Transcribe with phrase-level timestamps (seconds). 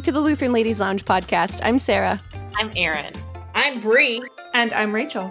[0.00, 1.60] listening to the Lutheran Ladies Lounge podcast.
[1.62, 2.18] I'm Sarah.
[2.56, 3.12] I'm Erin.
[3.54, 4.22] I'm Bri.
[4.54, 5.30] And I'm Rachel.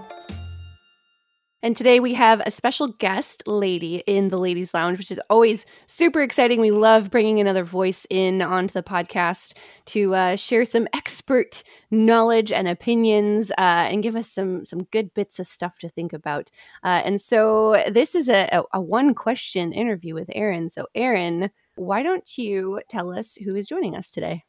[1.64, 5.66] And today we have a special guest lady in the Ladies Lounge, which is always
[5.88, 6.62] super exciting.
[6.62, 12.52] We love bringing another voice in onto the podcast to uh, share some expert knowledge
[12.52, 16.52] and opinions uh, and give us some some good bits of stuff to think about.
[16.84, 20.70] Uh, and so this is a, a, a one question interview with Erin.
[20.70, 24.44] So Erin, why don't you tell us who is joining us today?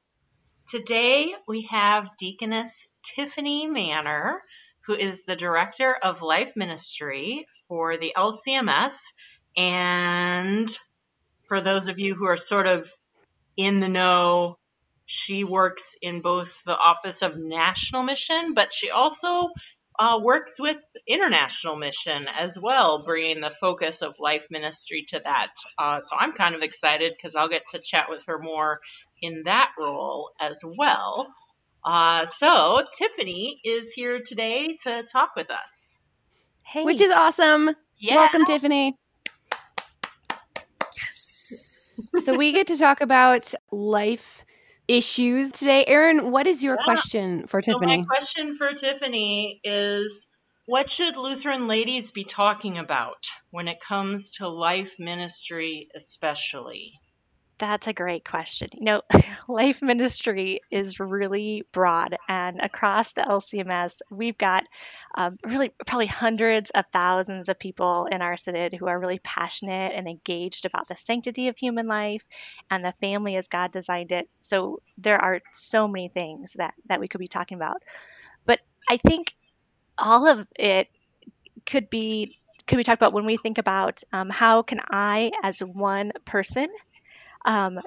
[0.71, 4.41] Today we have Deaconess Tiffany Manor
[4.83, 9.01] who is the director of life ministry for the LCMS.
[9.57, 10.71] And
[11.49, 12.89] for those of you who are sort of
[13.57, 14.59] in the know,
[15.07, 19.49] she works in both the Office of National Mission, but she also
[19.99, 25.51] uh, works with International Mission as well, bringing the focus of life ministry to that.
[25.77, 28.81] Uh, so I'm kind of excited because I'll get to chat with her more
[29.21, 31.27] in that role as well.
[31.85, 35.99] Uh, so Tiffany is here today to talk with us.
[36.63, 36.85] Hey.
[36.85, 37.71] Which is awesome.
[37.99, 38.17] Yeah.
[38.17, 38.97] Welcome, Tiffany.
[40.97, 42.09] Yes.
[42.25, 44.45] so we get to talk about life
[44.87, 45.85] issues today.
[45.87, 46.85] Erin, what is your yeah.
[46.85, 47.99] question for so Tiffany?
[47.99, 50.27] My question for Tiffany is
[50.67, 56.93] what should Lutheran ladies be talking about when it comes to life ministry, especially?
[57.61, 58.71] That's a great question.
[58.73, 59.03] You know,
[59.49, 64.67] life ministry is really broad, and across the LCMS, we've got
[65.15, 69.93] um, really probably hundreds of thousands of people in our synod who are really passionate
[69.95, 72.25] and engaged about the sanctity of human life
[72.71, 74.29] and the family as God designed it.
[74.41, 77.83] So there are so many things that that we could be talking about,
[78.47, 78.61] but
[78.91, 79.35] I think
[79.99, 80.89] all of it
[81.67, 85.61] could be could we talk about when we think about um, how can I, as
[85.61, 86.69] one person,
[87.45, 87.81] um,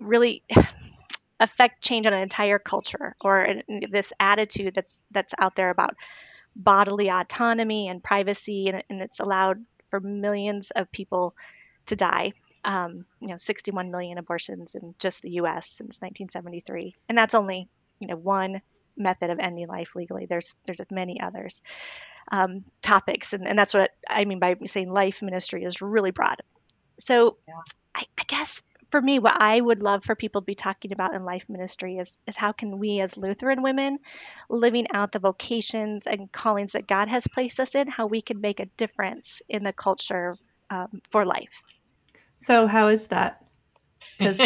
[0.00, 0.42] really
[1.40, 3.46] affect change on an entire culture or
[3.90, 5.96] this attitude that's that's out there about
[6.54, 11.34] bodily autonomy and privacy and, and it's allowed for millions of people
[11.86, 12.32] to die.
[12.62, 17.68] Um, you know 61 million abortions in just the us since 1973 and that's only
[18.00, 18.60] you know one
[18.98, 20.26] method of ending life legally.
[20.26, 21.62] There's there's many others.
[22.32, 26.42] Um, topics and, and that's what i mean by saying life ministry is really broad.
[27.00, 27.54] So yeah.
[27.94, 31.14] I, I guess for me, what I would love for people to be talking about
[31.14, 33.98] in life ministry is, is how can we as Lutheran women
[34.48, 38.40] living out the vocations and callings that God has placed us in, how we can
[38.40, 40.36] make a difference in the culture
[40.70, 41.62] um, for life.
[42.36, 43.44] So how is that?
[44.18, 44.40] Because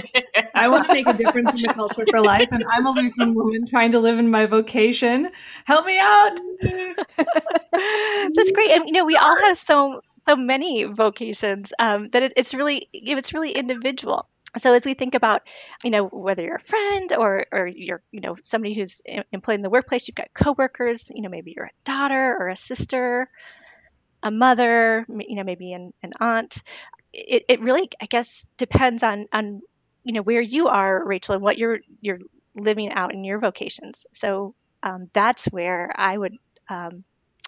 [0.55, 3.35] I want to make a difference in the culture for life, and I'm a Lutheran
[3.35, 5.31] woman trying to live in my vocation.
[5.65, 6.39] Help me out.
[6.63, 8.71] That's great.
[8.71, 12.89] And you know, we all have so so many vocations um, that it, it's really
[12.93, 14.29] it's really individual
[14.59, 15.43] so as we think about
[15.83, 19.63] you know whether you're a friend or or you're you know somebody who's employed in
[19.63, 23.29] the workplace you've got coworkers you know maybe you're a daughter or a sister
[24.23, 26.63] a mother you know maybe an, an aunt
[27.13, 29.61] it, it really i guess depends on on
[30.05, 32.19] you know where you are rachel and what you're you're
[32.55, 34.07] living out in your vocations.
[34.13, 36.35] So um, that's where i would
[36.69, 37.05] um,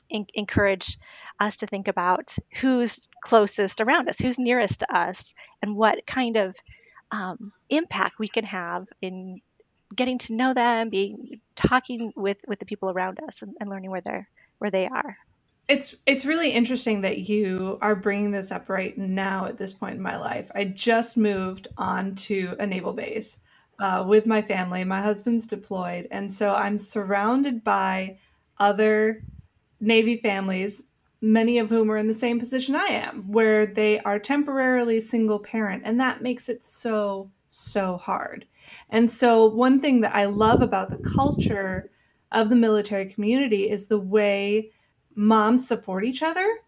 [0.09, 0.99] in- encourage
[1.39, 6.37] us to think about who's closest around us who's nearest to us and what kind
[6.37, 6.57] of
[7.11, 9.41] um, impact we can have in
[9.95, 13.91] getting to know them, being talking with with the people around us, and, and learning
[13.91, 14.29] where they're
[14.59, 15.17] where they are.
[15.69, 19.97] It's it's really interesting that you are bringing this up right now at this point
[19.97, 20.51] in my life.
[20.55, 23.43] I just moved on to a naval base
[23.81, 24.85] uh, with my family.
[24.85, 28.19] My husband's deployed, and so I'm surrounded by
[28.59, 29.23] other
[29.81, 30.85] Navy families
[31.21, 35.39] many of whom are in the same position I am, where they are temporarily single
[35.39, 35.83] parent.
[35.85, 38.47] And that makes it so, so hard.
[38.91, 41.91] And so, one thing that I love about the culture
[42.33, 44.71] of the military community is the way
[45.15, 46.59] moms support each other.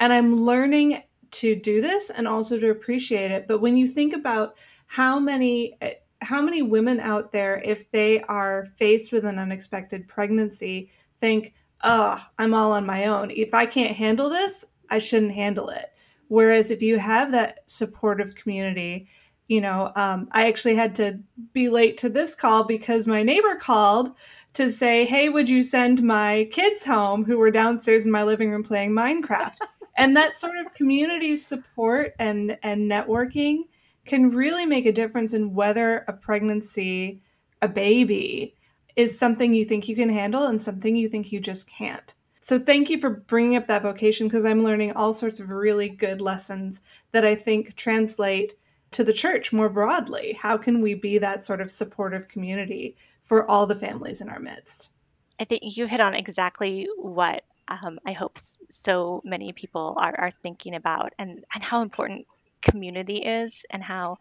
[0.00, 3.48] And I'm learning to do this and also to appreciate it.
[3.48, 4.56] But when you think about
[4.86, 5.78] how many,
[6.20, 10.90] how many women out there, if they are faced with an unexpected pregnancy,
[11.20, 13.30] think, oh, I'm all on my own.
[13.30, 15.92] If I can't handle this, I shouldn't handle it.
[16.28, 19.08] Whereas if you have that supportive community,
[19.48, 21.18] you know, um, I actually had to
[21.52, 24.12] be late to this call because my neighbor called
[24.54, 28.50] to say, hey, would you send my kids home who were downstairs in my living
[28.50, 29.56] room playing Minecraft?
[29.96, 33.62] and that sort of community support and, and networking
[34.04, 37.22] can really make a difference in whether a pregnancy,
[37.62, 38.54] a baby,
[38.98, 42.14] is something you think you can handle and something you think you just can't.
[42.40, 45.88] So thank you for bringing up that vocation because I'm learning all sorts of really
[45.88, 48.56] good lessons that I think translate
[48.90, 50.32] to the church more broadly?
[50.32, 54.40] How can we be that sort of supportive community for all the families in our
[54.40, 54.90] midst?
[55.38, 58.38] I think you hit on exactly what um, I hope
[58.70, 62.26] so many people are, are thinking about and, and how important
[62.62, 64.16] community is and how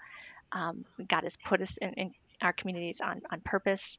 [0.52, 3.98] um, God has put us in, in our communities on, on purpose.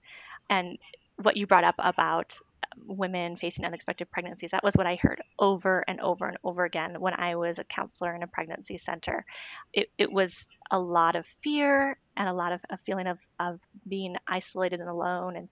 [0.49, 0.79] And
[1.17, 2.39] what you brought up about
[2.87, 4.51] women facing unexpected pregnancies.
[4.51, 7.65] That was what I heard over and over and over again when I was a
[7.65, 9.25] counselor in a pregnancy center.
[9.73, 13.61] It, it was a lot of fear and a lot of a feeling of, of
[13.87, 15.37] being isolated and alone.
[15.37, 15.49] And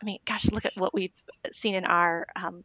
[0.00, 1.12] I mean, gosh, look at what we've
[1.52, 2.64] seen in our um,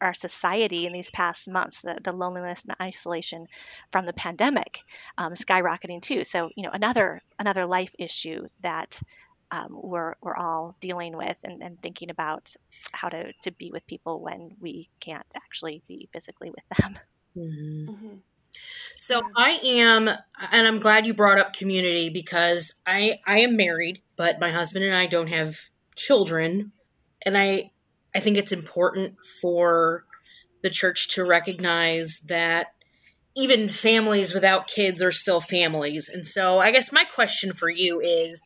[0.00, 3.46] our society in these past months, the, the loneliness and the isolation
[3.90, 4.80] from the pandemic
[5.16, 6.24] um, skyrocketing too.
[6.24, 9.00] So, you know, another another life issue that
[9.50, 12.54] um, we're, we're all dealing with and, and thinking about
[12.92, 16.98] how to, to be with people when we can't actually be physically with them.
[17.36, 17.90] Mm-hmm.
[17.90, 18.14] Mm-hmm.
[18.94, 24.02] So I am, and I'm glad you brought up community because I I am married,
[24.16, 25.56] but my husband and I don't have
[25.96, 26.70] children,
[27.26, 27.72] and I
[28.14, 30.04] I think it's important for
[30.62, 32.68] the church to recognize that
[33.36, 36.08] even families without kids are still families.
[36.08, 38.40] And so I guess my question for you is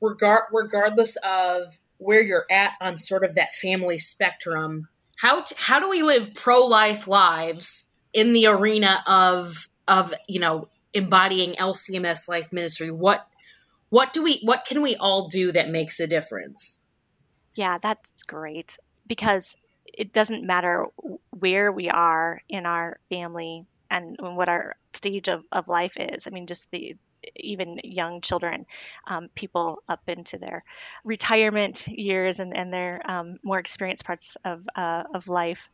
[0.00, 5.78] regard regardless of where you're at on sort of that family spectrum, how t- how
[5.78, 12.52] do we live pro-life lives in the arena of of, you know, embodying LCMS life
[12.52, 12.90] ministry?
[12.90, 13.26] What
[13.90, 16.80] what do we what can we all do that makes a difference?
[17.54, 18.76] Yeah, that's great
[19.06, 19.56] because
[19.86, 20.86] it doesn't matter
[21.30, 26.26] where we are in our family and what our stage of, of life is.
[26.26, 26.96] I mean, just the
[27.36, 28.66] even young children,
[29.06, 30.64] um, people up into their
[31.04, 35.68] retirement years and, and their um, more experienced parts of, uh, of life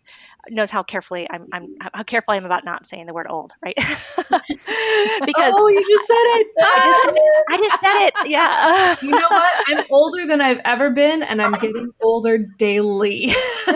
[0.49, 3.53] knows how carefully I'm, I'm how careful I am about not saying the word old,
[3.63, 3.75] right?
[3.77, 6.47] because oh, you just said it.
[6.59, 7.19] I just,
[7.49, 8.15] I just said it.
[8.31, 8.97] Yeah.
[9.03, 9.53] you know what?
[9.69, 13.27] I'm older than I've ever been, and I'm getting older daily.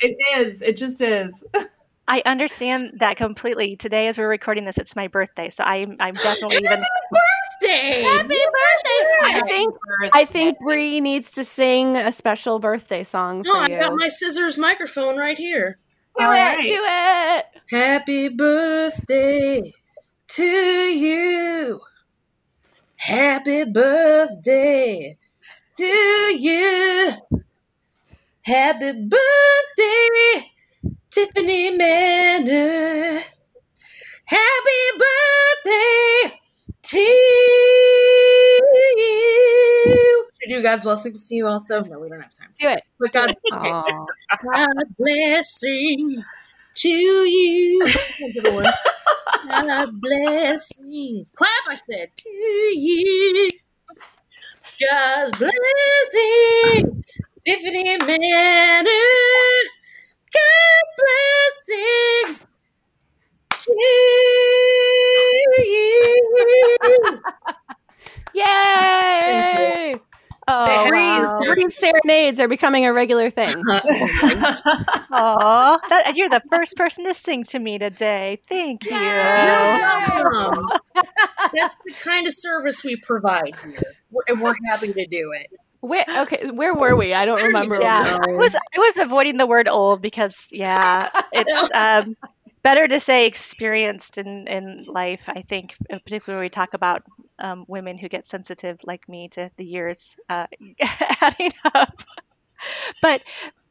[0.00, 0.62] it is.
[0.62, 1.44] It just is.
[2.08, 3.76] I understand that completely.
[3.76, 6.84] Today, as we're recording this, it's my birthday, so I'm I'm definitely Happy even.
[7.10, 8.02] birthday!
[8.02, 9.38] Happy birthday!
[9.38, 9.74] I think
[10.12, 13.78] I think Bri needs to sing a special birthday song for oh, I you.
[13.78, 15.78] got my scissors microphone right here.
[16.18, 16.68] do All it, right.
[16.68, 17.44] do it.
[17.70, 19.72] Happy birthday
[20.28, 21.80] to you.
[22.96, 25.16] Happy birthday
[25.76, 27.12] to you.
[28.42, 30.50] Happy birthday,
[31.16, 33.22] Tiffany Manor.
[34.26, 36.38] Happy birthday
[36.82, 38.58] to you.
[40.42, 41.80] Should do God's blessings to you also?
[41.84, 42.50] No, we don't have time.
[42.60, 42.82] Do it.
[43.00, 43.70] But God, okay.
[43.72, 44.06] Aw.
[44.44, 46.28] God blessings
[46.74, 47.90] to you.
[49.48, 51.30] God blessings.
[51.30, 53.52] Clap, I said, to you.
[54.78, 57.04] God's blessings.
[57.46, 58.90] Tiffany Manor.
[60.36, 60.84] God
[61.68, 62.40] blessings
[63.58, 63.96] to you.
[68.34, 69.94] Yay!
[70.48, 71.40] Oh, Bri's, wow.
[71.54, 73.62] Bri's serenades are becoming a regular thing.
[75.18, 78.38] Oh, Aw, that, you're the first person to sing to me today.
[78.50, 78.90] Thank you.
[78.90, 80.66] Welcome.
[81.54, 83.94] That's the kind of service we provide here,
[84.28, 85.46] and we're happy to do it.
[85.80, 87.14] Where, okay, where were we?
[87.14, 87.80] I don't remember.
[87.80, 92.16] Yeah, I was, I was avoiding the word old because, yeah, it's um,
[92.62, 97.02] better to say experienced in, in life, I think, particularly when we talk about
[97.38, 100.46] um, women who get sensitive like me to the years uh,
[101.20, 102.02] adding up.
[103.02, 103.22] But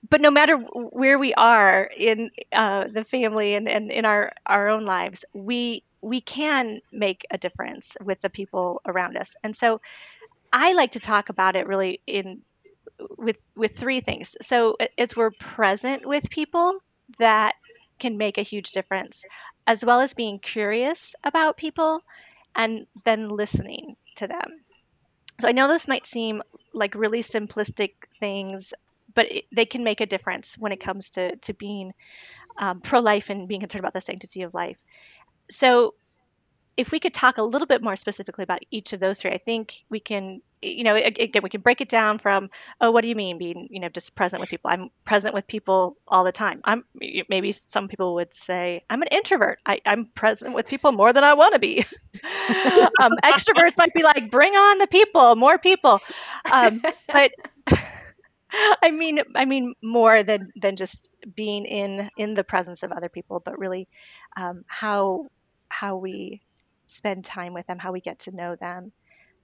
[0.10, 4.70] but no matter where we are in uh, the family and, and in our, our
[4.70, 9.36] own lives, we we can make a difference with the people around us.
[9.44, 9.82] And so
[10.56, 12.42] I like to talk about it really in
[13.18, 14.38] with with three things.
[14.42, 16.80] So as we're present with people
[17.20, 17.56] that
[18.00, 19.26] can make a huge difference,
[19.68, 22.02] as well as being curious about people
[22.56, 24.64] and then listening to them.
[25.42, 26.44] So I know this might seem
[26.74, 28.74] like really simplistic things,
[29.14, 31.94] but it, they can make a difference when it comes to to being
[32.60, 34.80] um, pro life and being concerned about the sanctity of life.
[35.50, 35.96] So
[36.78, 39.38] if we could talk a little bit more specifically about each of those three, I
[39.38, 42.50] think we can, you know, again, we can break it down from,
[42.82, 44.70] oh, what do you mean being, you know, just present with people?
[44.70, 46.62] I'm present with people all the time.
[46.66, 46.84] I'm
[47.30, 49.60] maybe some people would say I'm an introvert.
[49.66, 51.80] I, I'm present with people more than I want to be.
[53.02, 56.00] um, extroverts might be like, bring on the people, more people.
[56.52, 57.32] Um, but
[58.84, 63.10] I mean, I mean more than than just being in in the presence of other
[63.10, 63.88] people, but really
[64.36, 65.28] um, how
[65.70, 66.42] how we
[66.86, 68.92] spend time with them, how we get to know them.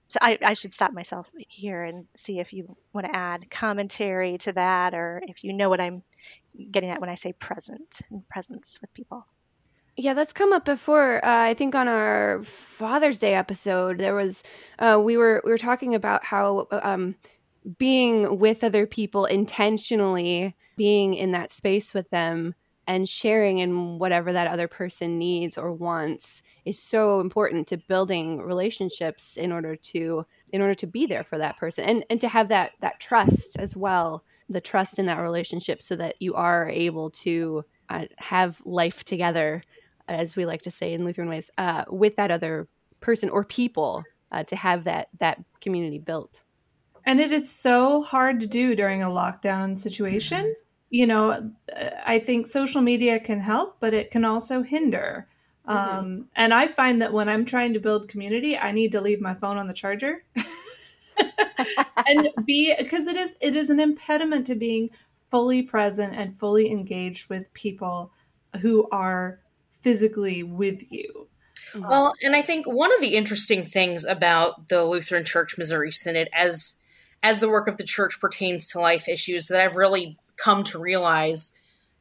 [0.08, 4.36] So I, I should stop myself here and see if you want to add commentary
[4.38, 6.02] to that, or if you know what I'm
[6.70, 9.26] getting at when I say present and presence with people.
[9.96, 11.24] Yeah, that's come up before.
[11.24, 14.42] Uh, I think on our Father's Day episode, there was
[14.78, 17.14] uh, we were we were talking about how um,
[17.78, 22.54] being with other people intentionally, being in that space with them,
[22.86, 28.38] and sharing in whatever that other person needs or wants is so important to building
[28.38, 32.28] relationships in order to in order to be there for that person and and to
[32.28, 36.68] have that that trust as well the trust in that relationship so that you are
[36.68, 39.62] able to uh, have life together
[40.08, 42.68] as we like to say in Lutheran ways, uh, with that other
[43.00, 46.42] person or people uh, to have that that community built.
[47.04, 50.54] And it is so hard to do during a lockdown situation.
[50.92, 51.52] You know,
[52.04, 55.26] I think social media can help, but it can also hinder.
[55.66, 55.98] Mm-hmm.
[55.98, 59.20] Um, and I find that when I'm trying to build community, I need to leave
[59.20, 60.22] my phone on the charger.
[62.06, 64.90] and be because it is it is an impediment to being
[65.30, 68.10] fully present and fully engaged with people
[68.60, 69.40] who are
[69.80, 71.26] physically with you.
[71.72, 71.88] Mm-hmm.
[71.88, 76.28] Well, and I think one of the interesting things about the Lutheran Church Missouri Synod
[76.34, 76.78] as
[77.22, 80.78] as the work of the church pertains to life issues that I've really come to
[80.78, 81.52] realize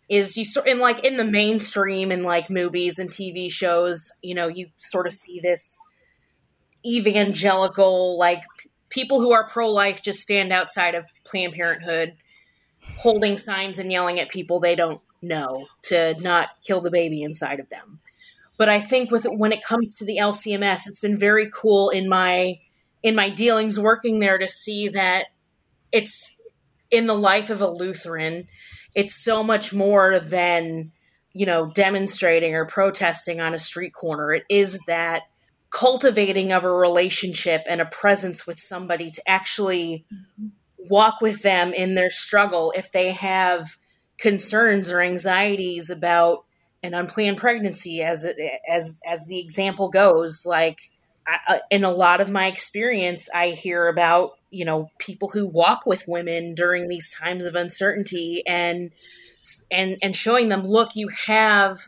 [0.09, 4.35] is you sort in like in the mainstream and like movies and TV shows, you
[4.35, 5.79] know, you sort of see this
[6.85, 8.43] evangelical like
[8.89, 12.15] people who are pro-life just stand outside of Planned Parenthood
[12.97, 17.59] holding signs and yelling at people they don't know to not kill the baby inside
[17.59, 17.99] of them.
[18.57, 22.09] But I think with when it comes to the LCMS, it's been very cool in
[22.09, 22.59] my
[23.01, 25.27] in my dealings working there to see that
[25.91, 26.35] it's
[26.91, 28.47] in the life of a Lutheran,
[28.93, 30.91] it's so much more than
[31.33, 34.31] you know demonstrating or protesting on a street corner.
[34.33, 35.23] It is that
[35.71, 40.05] cultivating of a relationship and a presence with somebody to actually
[40.77, 43.77] walk with them in their struggle if they have
[44.17, 46.43] concerns or anxieties about
[46.83, 48.37] an unplanned pregnancy as it,
[48.69, 50.79] as as the example goes like
[51.27, 55.85] I, in a lot of my experience i hear about you know people who walk
[55.85, 58.91] with women during these times of uncertainty and
[59.69, 61.81] and and showing them look you have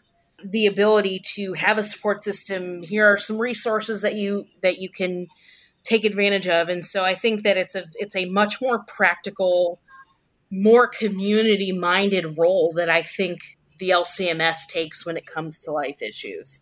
[0.43, 4.89] the ability to have a support system here are some resources that you that you
[4.89, 5.27] can
[5.83, 9.79] take advantage of and so i think that it's a it's a much more practical
[10.53, 13.39] more community minded role that I think
[13.79, 16.61] the LCMS takes when it comes to life issues.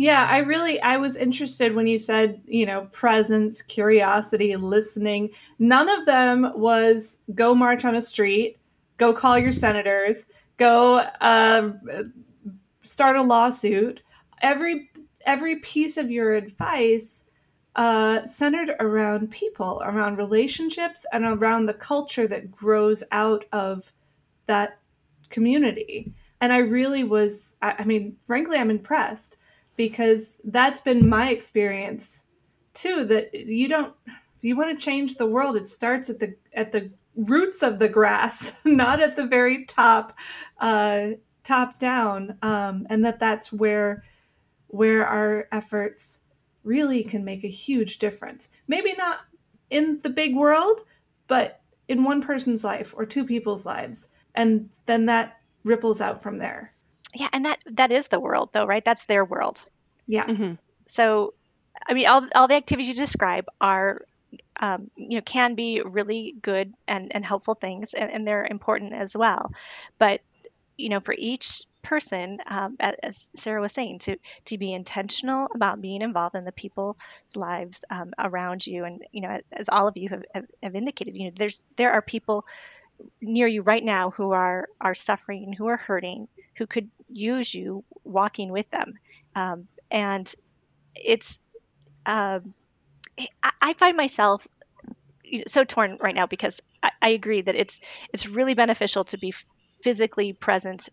[0.00, 5.28] Yeah, I really I was interested when you said, you know, presence, curiosity, listening.
[5.58, 8.56] None of them was go march on a street,
[8.96, 10.24] go call your senators,
[10.56, 11.72] go uh,
[12.80, 14.00] start a lawsuit.
[14.40, 14.90] Every
[15.26, 17.26] every piece of your advice
[17.76, 23.92] uh, centered around people, around relationships, and around the culture that grows out of
[24.46, 24.78] that
[25.28, 26.14] community.
[26.40, 29.36] And I really was, I, I mean, frankly, I'm impressed
[29.80, 32.26] because that's been my experience
[32.74, 33.02] too.
[33.06, 33.94] That you don't,
[34.42, 37.88] you want to change the world, it starts at the at the roots of the
[37.88, 40.18] grass, not at the very top,
[40.58, 41.12] uh,
[41.44, 44.04] top down, um, and that that's where
[44.66, 46.20] where our efforts
[46.62, 48.50] really can make a huge difference.
[48.68, 49.20] Maybe not
[49.70, 50.82] in the big world,
[51.26, 54.10] but in one person's life or two people's lives.
[54.34, 56.74] And then that ripples out from there.
[57.14, 58.84] Yeah, and that that is the world though, right?
[58.84, 59.64] That's their world.
[60.06, 60.26] Yeah.
[60.26, 60.54] Mm-hmm.
[60.86, 61.34] So
[61.86, 64.02] I mean all all the activities you describe are
[64.60, 68.92] um, you know can be really good and, and helpful things and, and they're important
[68.92, 69.50] as well
[69.98, 70.20] but
[70.76, 75.80] you know for each person, um, as Sarah was saying, to to be intentional about
[75.80, 76.96] being involved in the people's
[77.34, 81.16] lives um, around you, and you know, as all of you have, have, have, indicated,
[81.16, 82.44] you know, there's there are people
[83.20, 87.84] near you right now who are are suffering, who are hurting, who could use you
[88.04, 88.94] walking with them,
[89.34, 90.32] um, and
[90.94, 91.38] it's.
[92.06, 92.54] Um,
[93.60, 94.46] I find myself
[95.46, 97.80] so torn right now because I, I agree that it's
[98.12, 99.32] it's really beneficial to be
[99.82, 100.88] physically present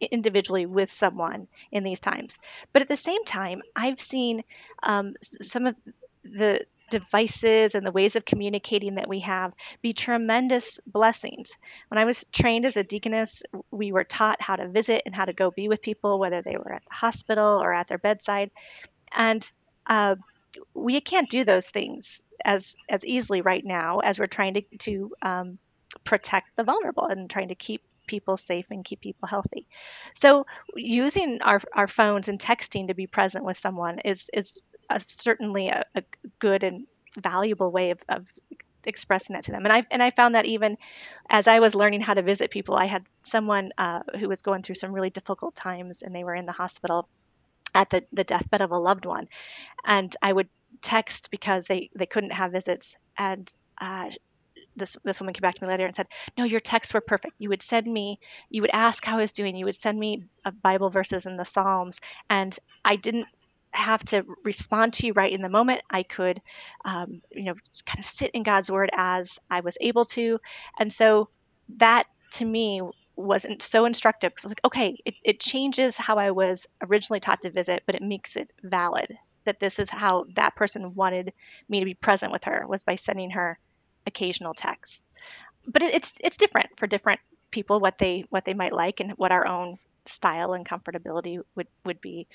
[0.00, 2.38] individually with someone in these times.
[2.72, 4.42] But at the same time, I've seen
[4.82, 5.76] um, some of
[6.24, 9.52] the devices and the ways of communicating that we have
[9.82, 11.52] be tremendous blessings.
[11.88, 15.24] When I was trained as a deaconess, we were taught how to visit and how
[15.24, 18.50] to go be with people, whether they were at the hospital or at their bedside.
[19.12, 19.48] And
[19.86, 20.16] uh,
[20.74, 25.12] we can't do those things as as easily right now as we're trying to to
[25.22, 25.58] um,
[26.04, 29.66] protect the vulnerable and trying to keep people safe and keep people healthy.
[30.14, 35.00] So using our, our phones and texting to be present with someone is is a
[35.00, 36.02] certainly a, a
[36.38, 36.86] good and
[37.18, 38.26] valuable way of, of
[38.84, 39.64] expressing that to them.
[39.64, 40.78] And I and I found that even
[41.28, 44.62] as I was learning how to visit people, I had someone uh, who was going
[44.62, 47.08] through some really difficult times, and they were in the hospital
[47.74, 49.28] at the, the deathbed of a loved one,
[49.84, 50.48] and I would
[50.82, 54.10] text because they they couldn't have visits, and uh,
[54.76, 56.06] this this woman came back to me later and said,
[56.38, 57.34] "No, your texts were perfect.
[57.38, 60.24] You would send me, you would ask how I was doing, you would send me
[60.62, 62.00] Bible verses in the Psalms,
[62.30, 63.26] and I didn't
[63.76, 65.82] have to respond to you right in the moment.
[65.90, 66.40] I could,
[66.84, 67.54] um, you know,
[67.84, 70.40] kind of sit in God's word as I was able to.
[70.78, 71.28] And so
[71.76, 72.80] that to me
[73.16, 77.20] wasn't so instructive because I was like, okay, it, it changes how I was originally
[77.20, 81.32] taught to visit, but it makes it valid that this is how that person wanted
[81.68, 83.58] me to be present with her was by sending her
[84.06, 85.02] occasional texts.
[85.66, 89.12] But it, it's it's different for different people what they what they might like and
[89.12, 92.26] what our own style and comfortability would would be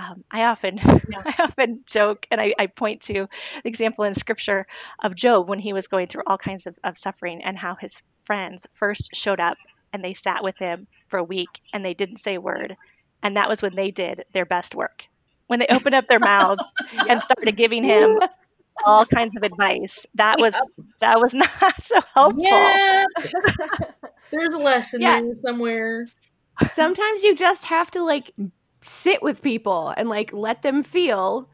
[0.00, 1.22] um, I often yeah.
[1.24, 3.28] I often joke and I, I, point to
[3.62, 4.66] the example in scripture
[5.00, 8.00] of Job when he was going through all kinds of, of suffering and how his
[8.24, 9.58] friends first showed up
[9.92, 12.76] and they sat with him for a week and they didn't say a word.
[13.22, 15.04] And that was when they did their best work.
[15.48, 16.62] When they opened up their mouths
[16.94, 17.04] yeah.
[17.08, 18.20] and started giving him
[18.86, 20.06] all kinds of advice.
[20.14, 20.54] That was
[21.00, 22.42] that was not so helpful.
[22.42, 23.04] Yeah.
[24.30, 25.20] There's a lesson yeah.
[25.20, 26.06] there somewhere.
[26.74, 28.32] Sometimes you just have to like
[28.82, 31.48] sit with people and like let them feel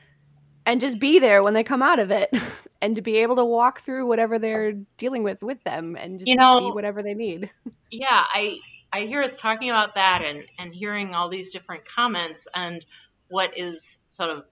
[0.65, 2.31] and just be there when they come out of it
[2.83, 6.29] and to be able to walk through whatever they're dealing with with them and just
[6.29, 7.51] you know, be whatever they need.
[7.89, 8.59] Yeah, I
[8.93, 12.85] I hear us talking about that and and hearing all these different comments and
[13.29, 14.45] what is sort of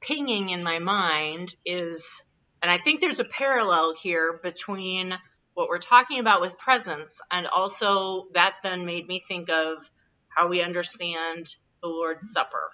[0.00, 2.22] pinging in my mind is
[2.62, 5.16] and I think there's a parallel here between
[5.52, 9.78] what we're talking about with presence and also that then made me think of
[10.28, 12.70] how we understand the Lord's Supper,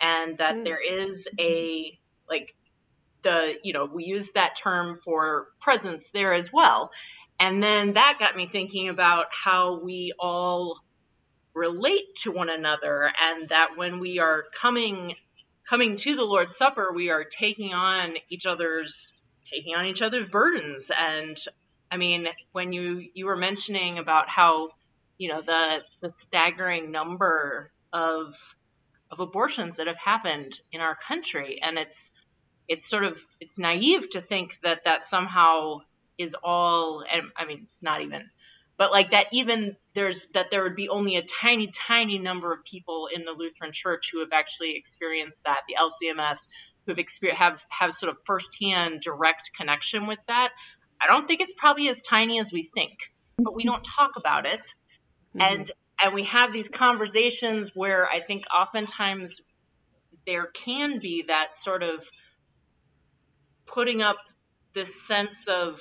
[0.00, 0.64] and that mm.
[0.64, 2.54] there is a like
[3.22, 6.90] the you know we use that term for presence there as well,
[7.38, 10.78] and then that got me thinking about how we all
[11.54, 15.14] relate to one another, and that when we are coming
[15.68, 19.12] coming to the Lord's Supper, we are taking on each other's
[19.44, 21.38] taking on each other's burdens and
[21.94, 24.70] I mean, when you you were mentioning about how
[25.16, 28.34] you know the the staggering number of
[29.10, 31.60] of abortions that have happened in our country.
[31.62, 32.10] And it's
[32.68, 35.78] it's sort of it's naive to think that that somehow
[36.16, 38.30] is all and i mean it's not even
[38.76, 42.64] but like that even there's that there would be only a tiny tiny number of
[42.64, 45.60] people in the lutheran church who have actually experienced that.
[45.68, 46.48] The lcms
[46.86, 50.50] who have experienced have have sort of firsthand direct connection with that.
[51.00, 52.98] I don't think it's probably as tiny as we think
[53.38, 54.66] but we don't talk about it.
[55.36, 55.40] Mm-hmm.
[55.40, 59.40] and and we have these conversations where I think oftentimes
[60.26, 62.04] there can be that sort of
[63.66, 64.16] putting up
[64.74, 65.80] this sense of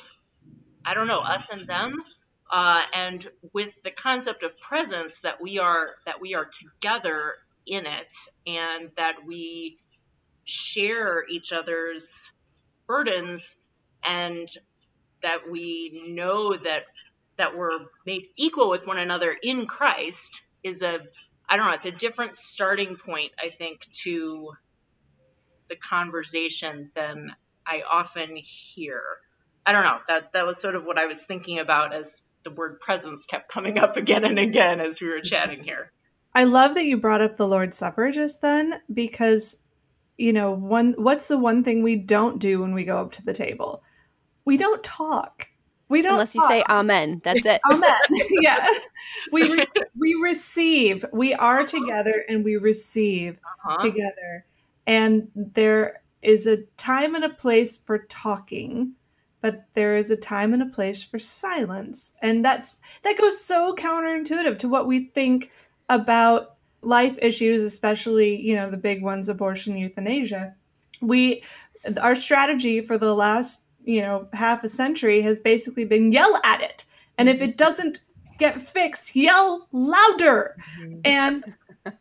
[0.86, 2.04] I don't know us and them,
[2.52, 7.86] uh, and with the concept of presence that we are that we are together in
[7.86, 8.13] it,
[8.45, 9.78] and that we
[10.43, 12.32] share each other's
[12.86, 13.56] burdens,
[14.04, 14.47] and
[15.21, 16.84] that we know that
[17.38, 21.00] that we're made equal with one another in Christ is a
[21.48, 24.52] I don't know, it's a different starting point, I think, to
[25.69, 27.36] the conversation than
[27.67, 29.02] I often hear.
[29.65, 30.00] I don't know.
[30.08, 33.50] That that was sort of what I was thinking about as the word presence kept
[33.50, 35.91] coming up again and again as we were chatting here.
[36.36, 39.63] I love that you brought up the Lord's Supper just then because
[40.17, 43.26] you know, one what's the one thing we don't do when we go up to
[43.26, 43.84] the table?
[44.46, 45.48] We don't talk.
[45.94, 47.22] We don't unless you say amen.
[47.24, 47.62] That's it.
[47.72, 47.96] amen.
[48.42, 48.68] yeah.
[49.32, 51.06] We re- we receive.
[51.14, 53.78] We are together and we receive uh-huh.
[53.78, 54.44] together.
[54.88, 58.94] And there is a time and a place for talking,
[59.40, 62.14] but there is a time and a place for silence.
[62.24, 65.52] And that's that goes so counterintuitive to what we think
[65.90, 70.56] about life issues, especially, you know, the big ones abortion, euthanasia.
[71.02, 71.44] We
[72.02, 76.62] our strategy for the last you know half a century has basically been yell at
[76.62, 76.86] it.
[77.17, 78.00] And if it doesn't
[78.39, 80.56] get fixed yell louder.
[80.80, 81.00] Mm-hmm.
[81.06, 81.54] and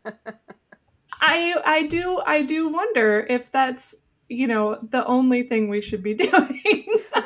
[1.21, 3.95] i i do i do wonder if that's
[4.29, 6.85] you know the only thing we should be doing.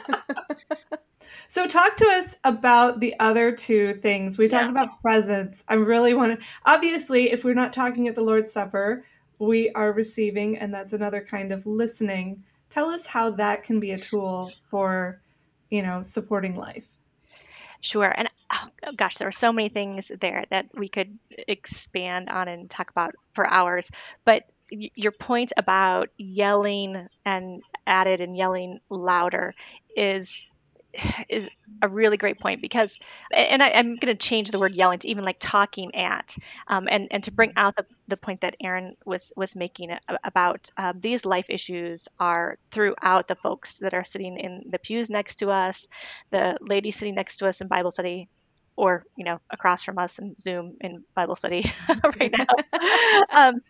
[1.49, 4.37] So talk to us about the other two things.
[4.37, 4.71] We talked yeah.
[4.71, 9.05] about presence i really want to obviously if we're not talking at the lord's supper
[9.39, 12.43] we are receiving and that's another kind of listening
[12.77, 15.19] tell us how that can be a tool for
[15.71, 16.87] you know supporting life.
[17.81, 22.47] Sure and oh, gosh there are so many things there that we could expand on
[22.47, 23.89] and talk about for hours
[24.25, 29.53] but your point about yelling and added and yelling louder
[29.95, 30.45] is
[31.29, 31.49] is
[31.81, 32.97] a really great point because,
[33.31, 36.35] and I, am going to change the word yelling to even like talking at,
[36.67, 39.91] um, and and to bring out the, the point that Erin was was making
[40.23, 45.09] about um, these life issues are throughout the folks that are sitting in the pews
[45.09, 45.87] next to us,
[46.31, 48.27] the lady sitting next to us in Bible study,
[48.75, 51.71] or you know across from us in Zoom in Bible study
[52.19, 52.79] right now.
[53.31, 53.61] um,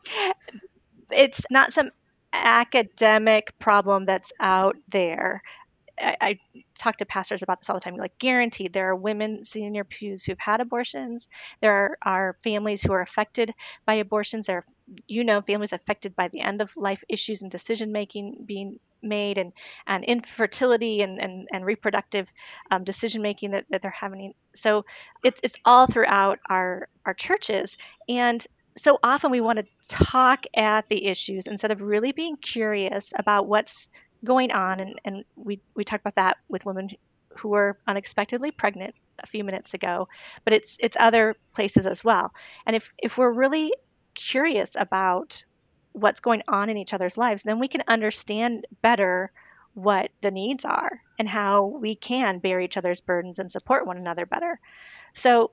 [1.12, 1.90] it's not some
[2.34, 5.42] academic problem that's out there.
[6.00, 6.40] I, I,
[6.76, 7.96] talk to pastors about this all the time.
[7.96, 11.28] Like, guaranteed, there are women sitting in your pews who've had abortions.
[11.62, 13.54] There are, are families who are affected
[13.86, 14.46] by abortions.
[14.46, 14.66] There are,
[15.08, 19.38] you know, families affected by the end of life issues and decision making being made,
[19.38, 19.54] and
[19.86, 22.28] and infertility and and, and reproductive
[22.72, 24.34] um, decision making that, that they're having.
[24.54, 24.86] So
[25.24, 28.46] it's it's all throughout our our churches, and
[28.78, 33.48] so often we want to talk at the issues instead of really being curious about
[33.48, 33.90] what's
[34.28, 34.80] going on.
[34.80, 36.90] And, and we, we talked about that with women
[37.38, 40.08] who were unexpectedly pregnant a few minutes ago,
[40.44, 42.34] but it's it's other places as well.
[42.66, 43.74] And if if we're really
[44.14, 45.44] curious about
[45.94, 49.32] what's going on in each other's lives, then we can understand better
[49.74, 53.98] what the needs are and how we can bear each other's burdens and support one
[53.98, 54.60] another better.
[55.14, 55.52] So,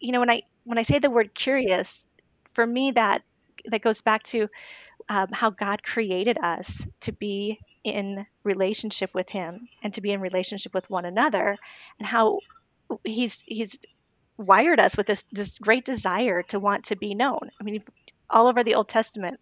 [0.00, 2.06] you know, when I when I say the word curious,
[2.54, 3.22] for me that
[3.66, 4.48] that goes back to
[5.08, 10.20] um, how God created us to be in relationship with Him and to be in
[10.20, 11.56] relationship with one another,
[11.98, 12.40] and how
[13.04, 13.78] He's He's
[14.36, 17.50] wired us with this this great desire to want to be known.
[17.60, 17.82] I mean,
[18.28, 19.38] all over the Old Testament,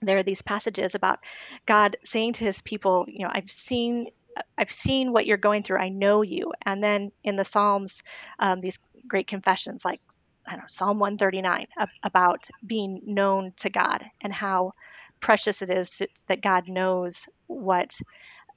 [0.00, 1.20] there are these passages about
[1.66, 4.08] God saying to His people, you know, I've seen
[4.56, 5.78] I've seen what you're going through.
[5.78, 6.52] I know you.
[6.64, 8.02] And then in the Psalms,
[8.38, 10.00] um, these great confessions like
[10.46, 11.66] I don't know, Psalm 139
[12.02, 14.72] about being known to God and how
[15.20, 17.98] precious it is that God knows what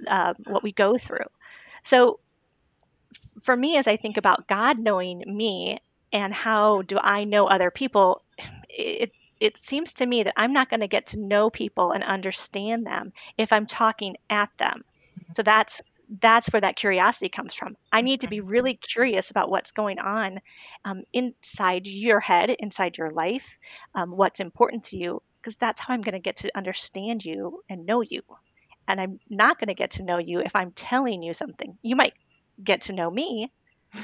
[0.08, 1.28] uh, what we go through.
[1.84, 2.20] So,
[3.42, 5.78] for me, as I think about God knowing me
[6.12, 8.24] and how do I know other people,
[8.70, 12.04] it it seems to me that I'm not going to get to know people and
[12.04, 14.84] understand them if I'm talking at them.
[15.34, 15.82] So that's
[16.22, 17.76] that's where that curiosity comes from.
[17.92, 18.48] I need to be mm-hmm.
[18.48, 20.40] really curious about what's going on
[20.84, 23.58] um, inside your head, inside your life,
[23.94, 27.64] um, what's important to you, because that's how I'm going to get to understand you
[27.70, 28.22] and know you.
[28.88, 31.78] And I'm not going to get to know you if I'm telling you something.
[31.82, 32.14] You might
[32.64, 33.52] get to know me,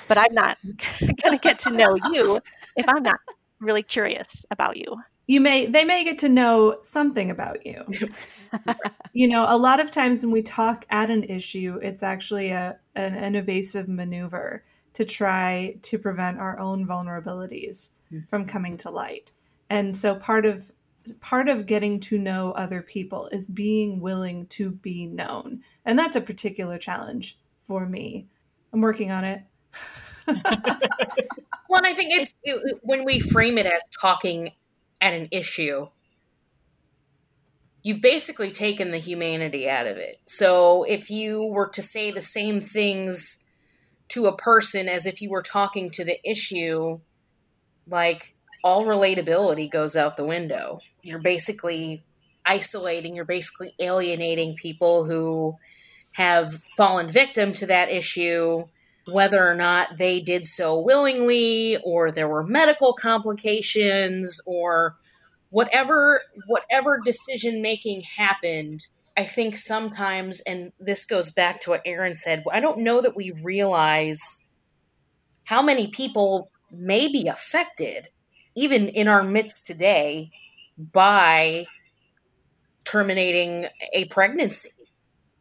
[0.07, 0.57] but I'm not
[0.99, 2.39] going to get to know you
[2.75, 3.19] if I'm not
[3.59, 4.97] really curious about you
[5.31, 7.83] you may they may get to know something about you.
[9.13, 12.77] You know a lot of times when we talk at an issue it's actually a
[12.95, 14.63] an, an evasive maneuver
[14.93, 18.19] to try to prevent our own vulnerabilities mm-hmm.
[18.29, 19.31] from coming to light.
[19.69, 20.71] And so part of
[21.21, 25.61] part of getting to know other people is being willing to be known.
[25.85, 28.27] And that's a particular challenge for me.
[28.73, 29.43] I'm working on it.
[31.69, 34.51] Well and i think it's it, when we frame it as talking
[35.01, 35.87] at an issue,
[37.83, 40.21] you've basically taken the humanity out of it.
[40.25, 43.39] So if you were to say the same things
[44.09, 46.99] to a person as if you were talking to the issue,
[47.87, 50.79] like all relatability goes out the window.
[51.01, 52.03] You're basically
[52.45, 55.55] isolating, you're basically alienating people who
[56.13, 58.65] have fallen victim to that issue
[59.07, 64.95] whether or not they did so willingly or there were medical complications or
[65.49, 68.87] whatever whatever decision making happened
[69.17, 73.15] i think sometimes and this goes back to what Erin said i don't know that
[73.15, 74.43] we realize
[75.45, 78.09] how many people may be affected
[78.55, 80.31] even in our midst today
[80.77, 81.65] by
[82.83, 84.71] terminating a pregnancy.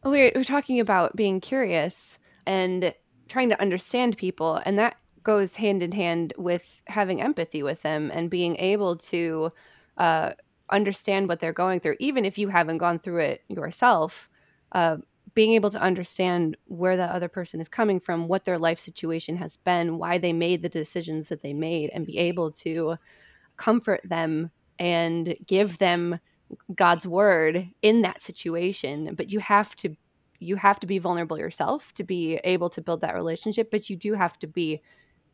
[0.04, 2.94] We're, we're talking about being curious and
[3.30, 8.10] trying to understand people and that goes hand in hand with having empathy with them
[8.12, 9.52] and being able to
[9.98, 10.32] uh,
[10.70, 14.28] understand what they're going through even if you haven't gone through it yourself
[14.72, 14.96] uh,
[15.34, 19.36] being able to understand where the other person is coming from what their life situation
[19.36, 22.96] has been why they made the decisions that they made and be able to
[23.56, 26.18] comfort them and give them
[26.74, 29.14] god's word in that situation.
[29.14, 29.94] But you have to
[30.40, 33.96] you have to be vulnerable yourself to be able to build that relationship but you
[33.96, 34.82] do have to be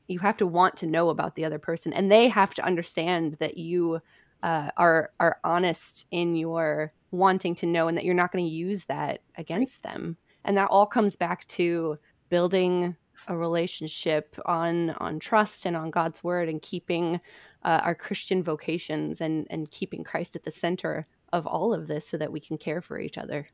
[0.08, 3.36] you have to want to know about the other person and they have to understand
[3.40, 4.00] that you
[4.42, 8.50] uh, are are honest in your wanting to know and that you're not going to
[8.50, 12.96] use that against them and that all comes back to building
[13.28, 17.20] a relationship on on trust and on God's word and keeping
[17.64, 22.08] uh, our Christian vocations and and keeping Christ at the center of all of this
[22.08, 23.48] so that we can care for each other.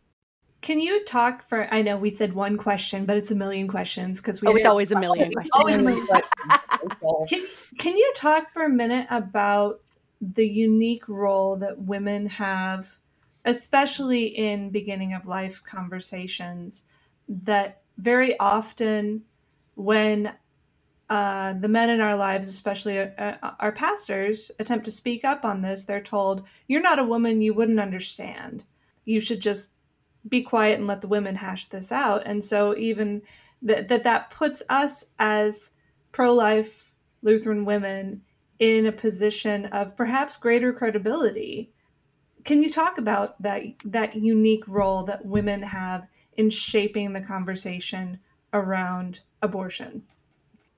[0.62, 1.66] Can you talk for?
[1.74, 4.48] I know we said one question, but it's a million questions because we.
[4.48, 5.50] Oh, it's always a million questions.
[5.54, 6.30] Always a million questions.
[7.28, 7.46] can,
[7.78, 9.80] can you talk for a minute about
[10.20, 12.96] the unique role that women have,
[13.44, 16.84] especially in beginning of life conversations,
[17.28, 19.22] that very often
[19.74, 20.32] when
[21.10, 25.44] uh, the men in our lives, especially uh, uh, our pastors, attempt to speak up
[25.44, 28.64] on this, they're told, You're not a woman, you wouldn't understand.
[29.04, 29.72] You should just
[30.28, 32.22] be quiet and let the women hash this out.
[32.26, 33.22] And so even
[33.62, 35.72] that that, that puts us as
[36.12, 38.22] pro-life Lutheran women
[38.58, 41.72] in a position of perhaps greater credibility.
[42.44, 46.06] Can you talk about that that unique role that women have
[46.36, 48.18] in shaping the conversation
[48.52, 50.02] around abortion?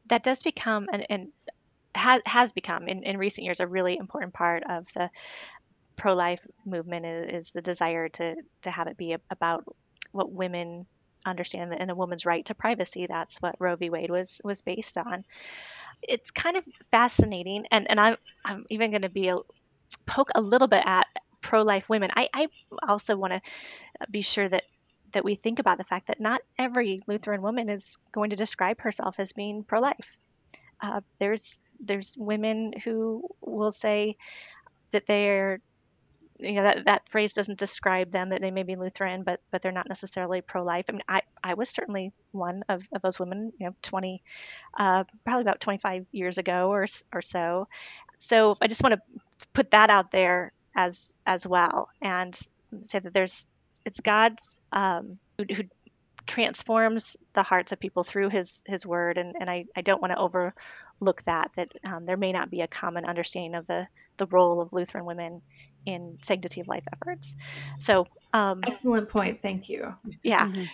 [0.08, 1.28] That does become and, and
[1.94, 5.10] has, has become in, in recent years a really important part of the
[5.96, 9.64] pro-life movement is, is the desire to to have it be about
[10.12, 10.86] what women
[11.26, 13.06] understand and a woman's right to privacy.
[13.06, 13.90] That's what Roe v.
[13.90, 15.24] Wade was was based on.
[16.02, 19.38] It's kind of fascinating, and and I'm I'm even going to be a,
[20.06, 21.06] poke a little bit at
[21.40, 22.10] pro-life women.
[22.14, 22.48] I I
[22.86, 23.40] also want to
[24.10, 24.64] be sure that
[25.12, 28.80] that we think about the fact that not every Lutheran woman is going to describe
[28.80, 30.18] herself as being pro-life.
[30.80, 34.16] Uh, there's there's women who will say
[34.90, 35.60] that they're
[36.38, 39.62] you know that, that phrase doesn't describe them that they may be lutheran but but
[39.62, 40.86] they're not necessarily pro-life.
[40.88, 44.22] I mean i i was certainly one of, of those women you know 20
[44.78, 47.68] uh, probably about 25 years ago or or so.
[48.18, 52.36] So i just want to put that out there as as well and
[52.82, 53.46] say that there's
[53.84, 55.62] it's god's um, who, who
[56.26, 60.12] transforms the hearts of people through his his word and, and I, I don't want
[60.12, 64.26] to overlook that that um, there may not be a common understanding of the the
[64.26, 65.42] role of Lutheran women
[65.86, 67.36] in sanctity of life efforts.
[67.80, 69.42] So um, excellent point.
[69.42, 69.94] Thank you.
[70.22, 70.48] Yeah.
[70.48, 70.64] Mm-hmm.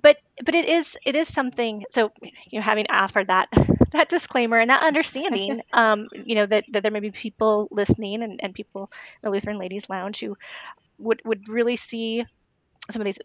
[0.00, 1.84] But but it is it is something.
[1.90, 2.10] So
[2.50, 3.48] you know, having offered that
[3.92, 8.22] that disclaimer and that understanding, um, you know that, that there may be people listening
[8.22, 10.36] and, and people in the Lutheran Ladies Lounge who
[10.98, 12.24] would would really see
[12.90, 13.18] some of these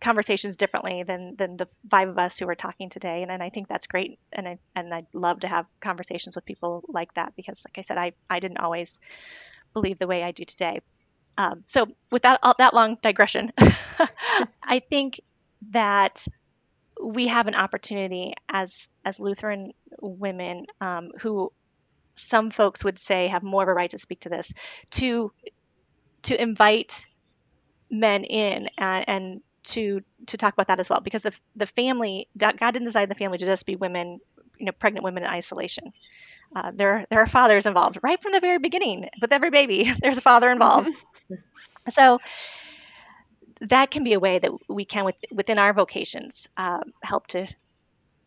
[0.00, 3.50] conversations differently than than the five of us who are talking today and, and I
[3.50, 7.34] think that's great and I and I'd love to have conversations with people like that
[7.36, 9.00] because like I said I I didn't always
[9.74, 10.80] believe the way I do today.
[11.36, 13.52] Um, so, with that, all, that long digression,
[14.62, 15.20] I think
[15.70, 16.26] that
[17.02, 21.52] we have an opportunity as as Lutheran women um, who
[22.16, 24.52] some folks would say have more of a right to speak to this
[24.90, 25.32] to
[26.22, 27.06] to invite
[27.90, 32.28] men in and, and to to talk about that as well because the the family
[32.36, 34.20] God didn't design the family to just be women
[34.58, 35.92] you know pregnant women in isolation
[36.54, 39.08] uh, there, there are fathers involved right from the very beginning.
[39.20, 40.90] With every baby, there's a father involved.
[41.30, 41.90] Mm-hmm.
[41.90, 42.18] so
[43.62, 47.46] that can be a way that we can, with, within our vocations, uh, help to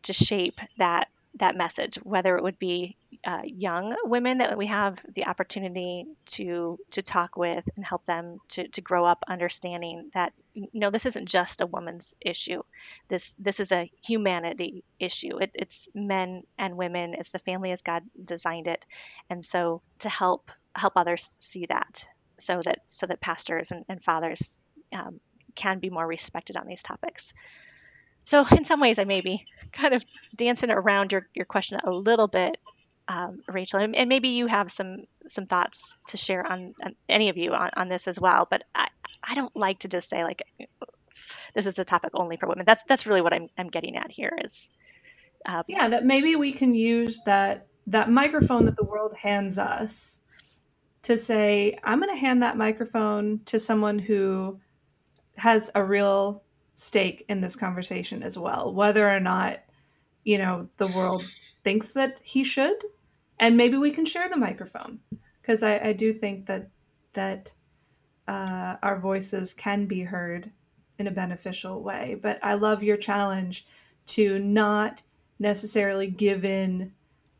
[0.03, 4.99] to shape that that message, whether it would be uh, young women that we have
[5.13, 10.33] the opportunity to to talk with and help them to, to grow up understanding that
[10.53, 12.61] you know this isn't just a woman's issue.
[13.09, 15.37] This this is a humanity issue.
[15.37, 17.13] It, it's men and women.
[17.13, 18.85] It's the family as god designed it.
[19.29, 22.07] And so to help help others see that
[22.39, 24.57] so that so that pastors and, and fathers
[24.93, 25.19] um,
[25.55, 27.33] can be more respected on these topics.
[28.25, 30.03] So in some ways i may be kind of
[30.35, 32.57] dancing around your, your question a little bit
[33.11, 37.37] um, Rachel, and, maybe you have some some thoughts to share on, on any of
[37.37, 38.47] you on, on this as well.
[38.49, 38.87] But I,
[39.21, 40.43] I don't like to just say like
[41.53, 42.63] this is a topic only for women.
[42.65, 44.69] That's that's really what I'm I'm getting at here is
[45.45, 50.19] um, yeah that maybe we can use that that microphone that the world hands us
[51.03, 54.59] to say I'm going to hand that microphone to someone who
[55.35, 56.43] has a real
[56.75, 59.59] stake in this conversation as well, whether or not
[60.23, 61.23] you know the world
[61.63, 62.81] thinks that he should
[63.41, 64.99] and maybe we can share the microphone
[65.41, 66.69] because I, I, do think that
[67.13, 67.53] that
[68.27, 70.49] uh, our voices can be heard
[70.99, 72.17] in a beneficial way.
[72.21, 73.65] But I love your challenge
[74.07, 75.01] to not
[75.39, 76.93] necessarily give in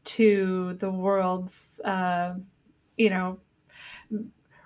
[0.04, 2.34] to the world's, uh,
[2.98, 3.40] you know,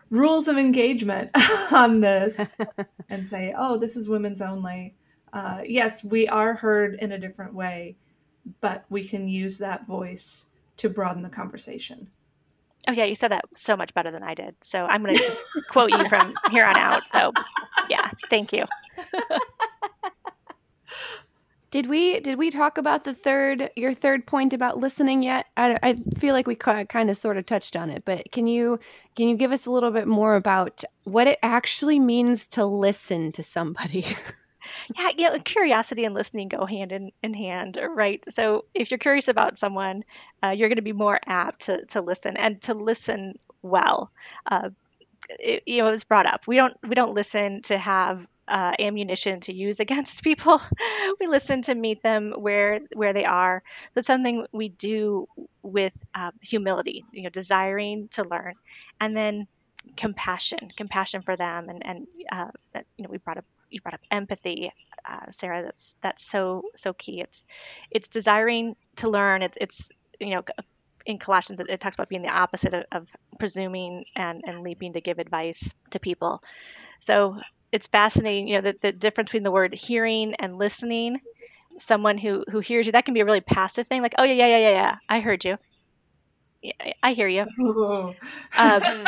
[0.09, 1.29] rules of engagement
[1.71, 2.39] on this
[3.09, 4.95] and say, oh, this is women's only.
[5.33, 7.97] Uh, yes, we are heard in a different way,
[8.61, 12.07] but we can use that voice to broaden the conversation.
[12.87, 14.55] Oh yeah, you said that so much better than I did.
[14.61, 15.37] So I'm going to
[15.69, 17.03] quote you from here on out.
[17.13, 17.31] So
[17.89, 18.65] yeah, thank you.
[21.75, 25.47] Did we did we talk about the third your third point about listening yet?
[25.57, 28.79] I, I feel like we kind of sort of touched on it, but can you
[29.17, 33.33] can you give us a little bit more about what it actually means to listen
[33.33, 34.05] to somebody?
[34.97, 38.23] yeah, you know, curiosity and listening go hand in, in hand, right?
[38.29, 40.03] So if you're curious about someone,
[40.43, 44.11] uh, you're going to be more apt to, to listen and to listen well.
[44.49, 44.69] Uh,
[45.39, 46.47] it, you know, it was brought up.
[46.47, 50.61] We don't we don't listen to have uh, ammunition to use against people.
[51.19, 53.63] we listen to meet them where where they are.
[53.93, 55.27] So something we do
[55.63, 58.53] with um, humility, you know, desiring to learn,
[59.01, 59.47] and then
[59.97, 62.51] compassion, compassion for them, and and uh,
[62.97, 64.71] you know we brought up you brought up empathy,
[65.05, 65.63] uh, Sarah.
[65.63, 67.21] That's that's so so key.
[67.21, 67.45] It's
[67.91, 69.43] it's desiring to learn.
[69.43, 70.43] It's it's you know
[71.05, 73.07] in Colossians, it, it, talks about being the opposite of, of
[73.37, 76.41] presuming and, and leaping to give advice to people.
[76.99, 77.39] So
[77.71, 81.21] it's fascinating, you know, the, the difference between the word hearing and listening.
[81.77, 84.33] Someone who who hears you, that can be a really passive thing, like, oh yeah,
[84.33, 85.57] yeah, yeah, yeah, yeah, I heard you.
[86.61, 86.71] Yeah,
[87.03, 87.45] I hear you.
[88.57, 89.05] Um,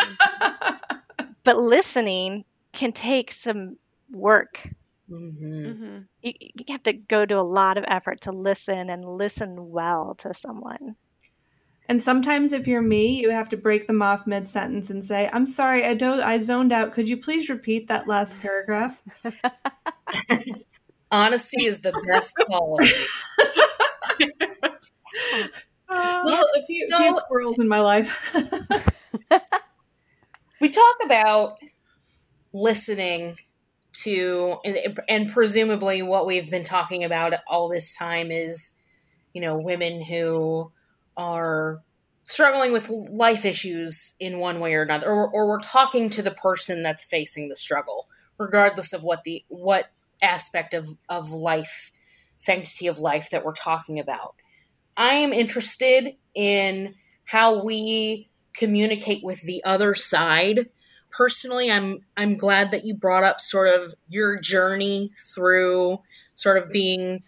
[1.45, 3.77] but listening can take some
[4.11, 4.67] work.
[5.09, 5.65] Mm-hmm.
[5.65, 5.97] Mm-hmm.
[6.21, 10.15] You, you have to go to a lot of effort to listen and listen well
[10.19, 10.95] to someone.
[11.89, 15.29] And sometimes if you're me, you have to break them off mid sentence and say,
[15.31, 16.91] "I'm sorry, I don't I zoned out.
[16.91, 19.01] Could you please repeat that last paragraph?"
[21.11, 22.91] Honesty is the best quality.
[25.89, 28.19] well, a few, so, few squirrels in my life.
[30.59, 31.59] we talk about
[32.51, 33.37] listening
[34.03, 38.73] to and, and presumably what we've been talking about all this time is
[39.33, 40.71] you know women who
[41.15, 41.81] are
[42.23, 46.31] struggling with life issues in one way or another or, or we're talking to the
[46.31, 48.07] person that's facing the struggle
[48.37, 49.89] regardless of what the what
[50.21, 51.91] aspect of of life
[52.37, 54.35] sanctity of life that we're talking about.
[54.95, 60.69] I am interested in how we communicate with the other side
[61.17, 65.99] personally i'm i'm glad that you brought up sort of your journey through
[66.35, 67.23] sort of being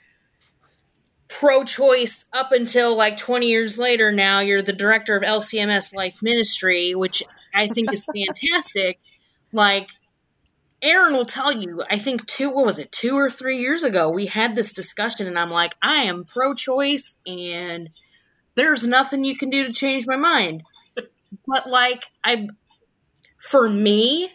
[1.29, 6.21] pro choice up until like 20 years later now you're the director of LCMS Life
[6.21, 7.23] Ministry, which
[7.53, 8.99] I think is fantastic.
[9.53, 9.89] like
[10.81, 14.09] Erin will tell you, I think two what was it, two or three years ago,
[14.09, 17.89] we had this discussion and I'm like, I am pro choice and
[18.55, 20.63] there's nothing you can do to change my mind.
[21.45, 22.47] But like I
[23.39, 24.31] for me,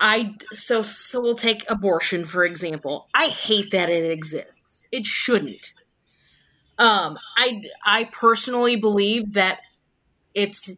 [0.00, 3.08] I so so we'll take abortion for example.
[3.12, 4.82] I hate that it exists.
[4.92, 5.74] It shouldn't.
[6.78, 9.58] Um, I I personally believe that
[10.34, 10.70] it's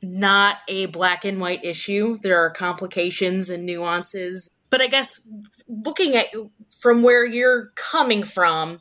[0.00, 2.18] not a black and white issue.
[2.22, 4.50] There are complications and nuances.
[4.70, 5.20] But I guess
[5.68, 6.28] looking at
[6.70, 8.80] from where you're coming from,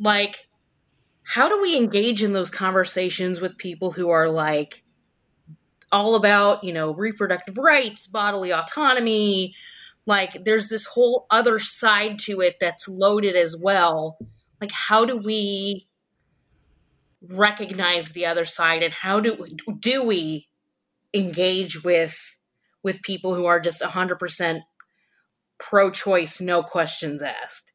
[0.00, 0.48] like
[1.22, 4.82] how do we engage in those conversations with people who are like
[5.92, 9.54] all about, you know, reproductive rights, bodily autonomy,
[10.08, 14.16] like there's this whole other side to it that's loaded as well.
[14.58, 15.86] Like how do we
[17.22, 19.36] recognize the other side and how do
[19.78, 20.48] do we
[21.12, 22.38] engage with
[22.82, 24.60] with people who are just 100%
[25.58, 27.72] pro choice no questions asked?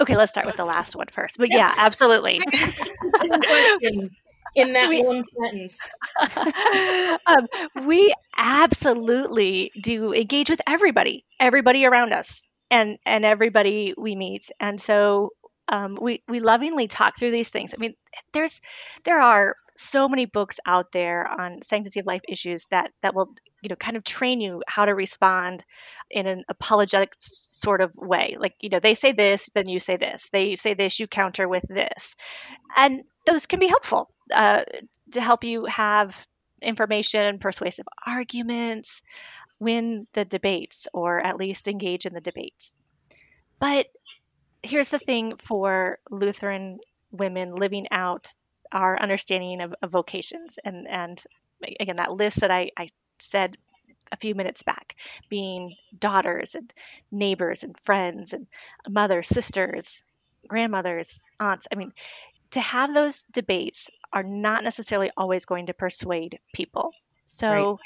[0.00, 1.38] Okay let's start with the last one first.
[1.38, 1.72] But yeah.
[1.76, 2.40] absolutely
[4.56, 5.94] in that we, one sentence
[7.26, 7.46] um,
[7.86, 14.80] we absolutely do engage with everybody everybody around us and and everybody we meet and
[14.80, 15.30] so
[15.70, 17.72] um, we we lovingly talk through these things.
[17.72, 17.94] I mean,
[18.32, 18.60] there's
[19.04, 23.34] there are so many books out there on sanctity of life issues that that will
[23.62, 25.64] you know kind of train you how to respond
[26.10, 28.36] in an apologetic sort of way.
[28.38, 30.28] Like you know they say this, then you say this.
[30.32, 32.14] They say this, you counter with this,
[32.76, 34.64] and those can be helpful uh,
[35.12, 36.16] to help you have
[36.62, 39.02] information, persuasive arguments,
[39.58, 42.74] win the debates, or at least engage in the debates.
[43.58, 43.86] But
[44.62, 46.78] here's the thing for Lutheran
[47.12, 48.28] women living out
[48.72, 51.22] our understanding of, of vocations and and
[51.78, 53.56] again that list that I, I said
[54.12, 54.96] a few minutes back
[55.28, 56.72] being daughters and
[57.10, 58.46] neighbors and friends and
[58.88, 60.04] mothers sisters
[60.48, 61.66] grandmothers aunts.
[61.70, 61.92] I mean
[62.52, 66.92] to have those debates are not necessarily always going to persuade people.
[67.24, 67.78] So right.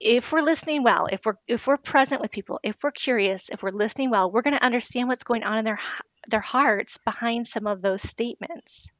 [0.00, 3.62] if we're listening well, if we're if we're present with people, if we're curious, if
[3.62, 5.78] we're listening well, we're going to understand what's going on in their
[6.28, 8.90] their hearts behind some of those statements.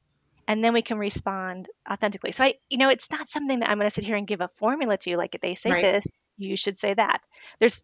[0.49, 2.31] And then we can respond authentically.
[2.31, 4.41] So I you know, it's not something that I'm going to sit here and give
[4.41, 5.81] a formula to like if they say right.
[5.83, 6.03] this,
[6.37, 7.21] you should say that.
[7.59, 7.83] There's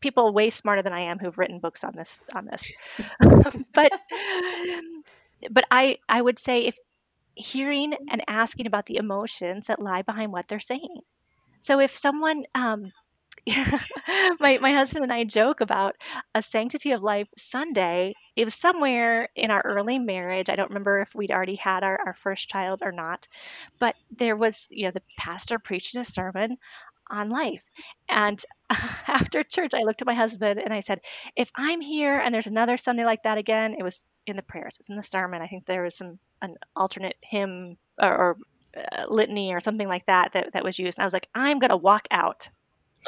[0.00, 2.72] people way smarter than I am who've written books on this on this.
[3.74, 3.92] but
[5.50, 6.78] but I I would say if
[7.34, 11.00] hearing and asking about the emotions that lie behind what they're saying.
[11.60, 12.92] So if someone um,
[14.40, 15.96] my my husband and I joke about
[16.34, 18.14] a sanctity of life Sunday.
[18.36, 20.48] It was somewhere in our early marriage.
[20.48, 23.28] I don't remember if we'd already had our, our first child or not,
[23.78, 26.56] but there was, you know, the pastor preaching a sermon
[27.10, 27.64] on life.
[28.08, 31.00] And after church, I looked at my husband and I said,
[31.36, 34.76] if I'm here and there's another Sunday like that again, it was in the prayers,
[34.76, 35.42] it was in the sermon.
[35.42, 38.38] I think there was some an alternate hymn or, or
[38.76, 40.98] uh, litany or something like that, that that was used.
[40.98, 42.48] And I was like, I'm gonna walk out.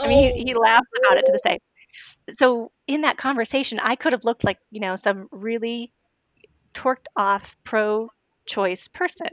[0.05, 1.59] I mean, he, oh, he laughed about it to this day.
[2.39, 5.93] So in that conversation, I could have looked like you know some really
[6.75, 9.29] torqued off pro-choice person,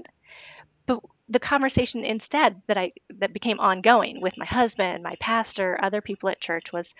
[0.85, 0.99] but
[1.29, 6.29] the conversation instead that I that became ongoing with my husband, my pastor, other people
[6.29, 6.93] at church was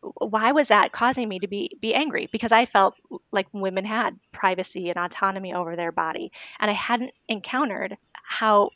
[0.00, 2.28] why was that causing me to be be angry?
[2.30, 2.94] Because i felt
[3.32, 6.32] like women had privacy and autonomy over their body.
[6.60, 8.70] And i hadn't encountered how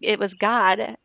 [0.00, 0.96] it was god.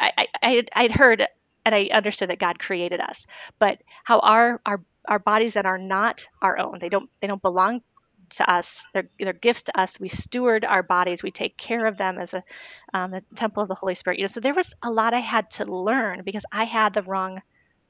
[0.00, 1.26] I i i'd heard
[1.64, 3.26] and i understood that god created us.
[3.58, 7.42] But how our our our bodies that are not our own they don't they don't
[7.42, 7.82] belong
[8.36, 8.86] to us.
[8.94, 10.00] They're, they're gifts to us.
[10.00, 11.22] We steward our bodies.
[11.22, 12.42] We take care of them as a,
[12.94, 14.18] um, a temple of the holy spirit.
[14.18, 17.02] You know so there was a lot i had to learn because i had the
[17.02, 17.42] wrong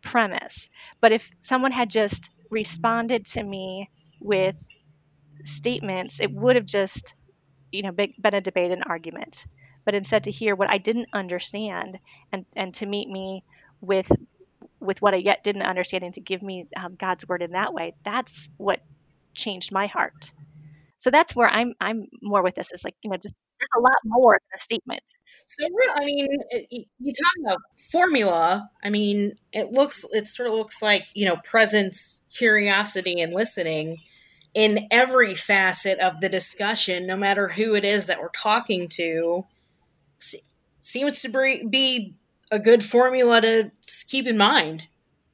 [0.02, 0.68] premise.
[1.00, 3.88] But if someone had just responded to me
[4.20, 4.56] with
[5.44, 7.14] statements, it would have just,
[7.72, 9.46] you know, been a debate and argument.
[9.84, 11.98] But instead to hear what I didn't understand
[12.32, 13.44] and, and to meet me
[13.82, 14.10] with
[14.80, 17.72] with what I yet didn't understand and to give me um, God's word in that
[17.72, 18.80] way, that's what
[19.34, 20.32] changed my heart.
[21.00, 22.68] So that's where I'm I'm more with this.
[22.72, 25.02] It's like you know just there's a lot more than a statement.
[25.46, 26.28] So, I mean,
[26.70, 28.68] you talk about formula.
[28.82, 33.98] I mean, it looks, it sort of looks like, you know, presence, curiosity, and listening
[34.54, 39.46] in every facet of the discussion, no matter who it is that we're talking to,
[40.80, 41.28] seems to
[41.68, 42.14] be
[42.52, 43.72] a good formula to
[44.08, 44.86] keep in mind.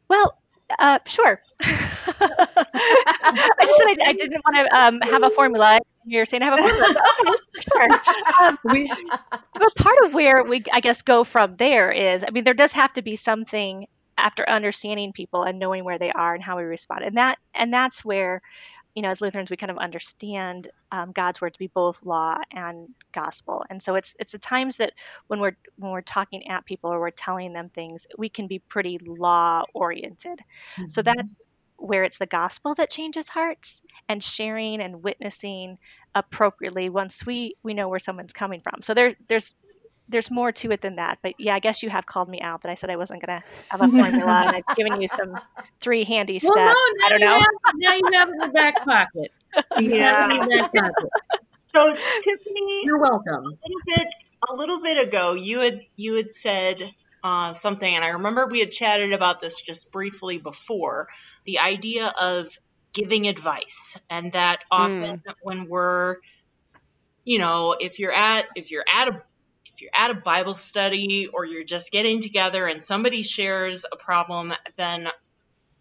[0.08, 0.38] Well,
[0.78, 1.42] uh, sure.
[1.60, 5.80] I said I, I, didn't want to um, have a formula.
[6.04, 6.94] You're saying I have a formula.
[7.26, 7.90] okay, sure.
[8.40, 8.92] Um, we,
[9.54, 12.72] but part of where we, I guess, go from there is, I mean, there does
[12.72, 16.62] have to be something after understanding people and knowing where they are and how we
[16.62, 18.42] respond, and that, and that's where
[18.98, 22.38] you know, as Lutherans, we kind of understand um, God's word to be both law
[22.50, 24.92] and gospel, and so it's it's the times that
[25.28, 28.58] when we're when we're talking at people or we're telling them things, we can be
[28.58, 30.40] pretty law oriented.
[30.40, 30.88] Mm-hmm.
[30.88, 35.78] So that's where it's the gospel that changes hearts and sharing and witnessing
[36.16, 38.82] appropriately once we we know where someone's coming from.
[38.82, 39.54] So there there's
[40.08, 41.18] there's more to it than that.
[41.22, 43.40] But yeah, I guess you have called me out that I said I wasn't going
[43.40, 45.38] to have a formula, and I've given you some
[45.80, 46.54] three handy steps.
[46.56, 47.38] Well, no, I don't know.
[47.38, 47.46] Have,
[47.76, 49.32] now you have it in the back pocket.
[49.78, 50.28] yeah.
[50.28, 50.92] Back pocket.
[51.70, 53.34] So Tiffany, you're welcome.
[53.34, 54.08] A little bit,
[54.48, 56.82] a little bit ago, you had you had said
[57.22, 61.08] uh, something, and I remember we had chatted about this just briefly before.
[61.44, 62.56] The idea of
[62.92, 65.34] giving advice, and that often mm.
[65.42, 66.16] when we're
[67.24, 69.22] you know if you're at if you're at a
[69.78, 73.96] if you're at a Bible study or you're just getting together and somebody shares a
[73.96, 75.06] problem, then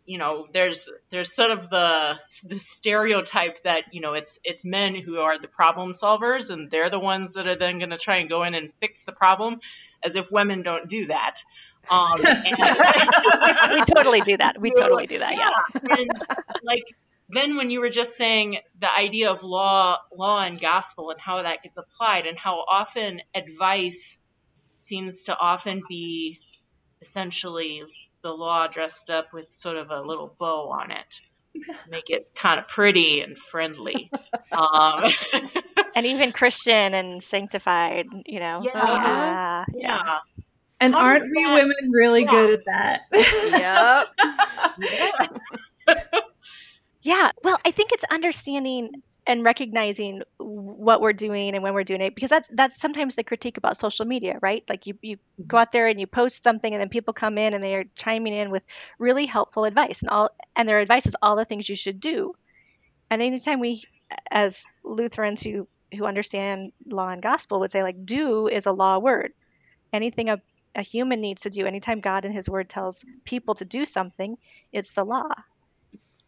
[0.06, 4.94] you know there's there's sort of the the stereotype that you know it's it's men
[4.94, 8.18] who are the problem solvers and they're the ones that are then going to try
[8.18, 9.62] and go in and fix the problem,
[10.04, 11.38] as if women don't do that.
[11.90, 12.56] Um, and,
[13.74, 14.62] we totally do that.
[14.62, 15.36] We totally do that.
[15.36, 15.98] Yeah.
[15.98, 16.12] and
[16.62, 16.84] like
[17.30, 21.42] then when you were just saying the idea of law law and gospel and how
[21.42, 24.20] that gets applied and how often advice
[24.72, 26.40] seems to often be
[27.02, 27.84] essentially
[28.22, 31.22] the law dressed up with sort of a little bow on it
[31.54, 34.10] to make it kind of pretty and friendly.
[34.52, 35.12] Um,
[35.96, 38.62] and even christian and sanctified you know?
[38.64, 39.66] Yeah.
[39.74, 40.20] Yeah, yeah.
[40.80, 42.32] and how aren't we that, women really yeah.
[42.32, 43.02] good at that?
[45.88, 46.12] Yep
[47.08, 52.02] Yeah, well, I think it's understanding and recognizing what we're doing and when we're doing
[52.02, 54.66] it because that's that's sometimes the critique about social media right?
[54.68, 55.56] Like you, you go mm-hmm.
[55.56, 58.34] out there and you post something and then people come in and they are chiming
[58.34, 58.64] in with
[59.00, 62.36] really helpful advice and all and their advice is all the things you should do.
[63.10, 63.86] And anytime we
[64.30, 68.98] as lutherans who who understand law and gospel would say like do is a law
[69.00, 69.32] word.
[69.94, 70.42] Anything a,
[70.76, 74.38] a human needs to do anytime god in his word tells people to do something
[74.74, 75.32] it's the law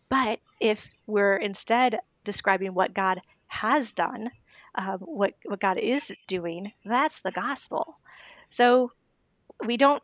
[0.10, 4.32] but if we're instead describing what God has done,
[4.76, 7.98] uh, what what God is doing, that's the gospel.
[8.50, 8.92] So
[9.66, 10.04] we don't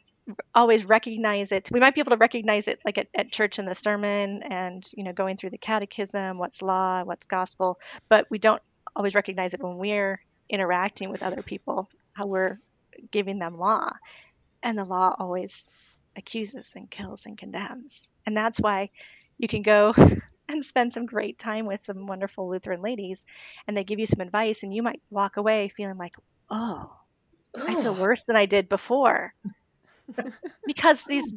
[0.53, 1.69] always recognize it.
[1.71, 4.83] We might be able to recognize it like at, at church in the sermon and,
[4.95, 7.79] you know, going through the catechism, what's law, what's gospel,
[8.09, 8.61] but we don't
[8.95, 12.59] always recognize it when we're interacting with other people, how we're
[13.11, 13.91] giving them law.
[14.63, 15.69] And the law always
[16.15, 18.09] accuses and kills and condemns.
[18.25, 18.89] And that's why
[19.37, 19.93] you can go
[20.49, 23.25] and spend some great time with some wonderful Lutheran ladies
[23.67, 26.15] and they give you some advice and you might walk away feeling like,
[26.49, 26.91] oh,
[27.67, 29.33] I feel worse than I did before.
[30.65, 31.33] because these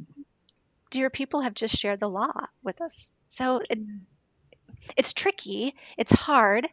[0.91, 2.33] dear people have just shared the law
[2.63, 3.11] with us.
[3.29, 3.79] So it,
[4.97, 6.69] it's tricky, it's hard,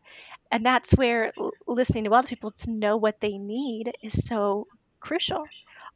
[0.52, 1.34] and that's where
[1.68, 4.68] listening to other people to know what they need is so
[5.00, 5.46] crucial.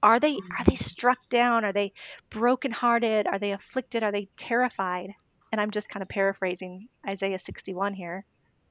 [0.01, 1.65] Are they are they struck down?
[1.65, 1.93] Are they
[2.29, 3.27] brokenhearted?
[3.27, 4.03] Are they afflicted?
[4.03, 5.13] Are they terrified?
[5.51, 8.23] And I'm just kind of paraphrasing Isaiah 61 here,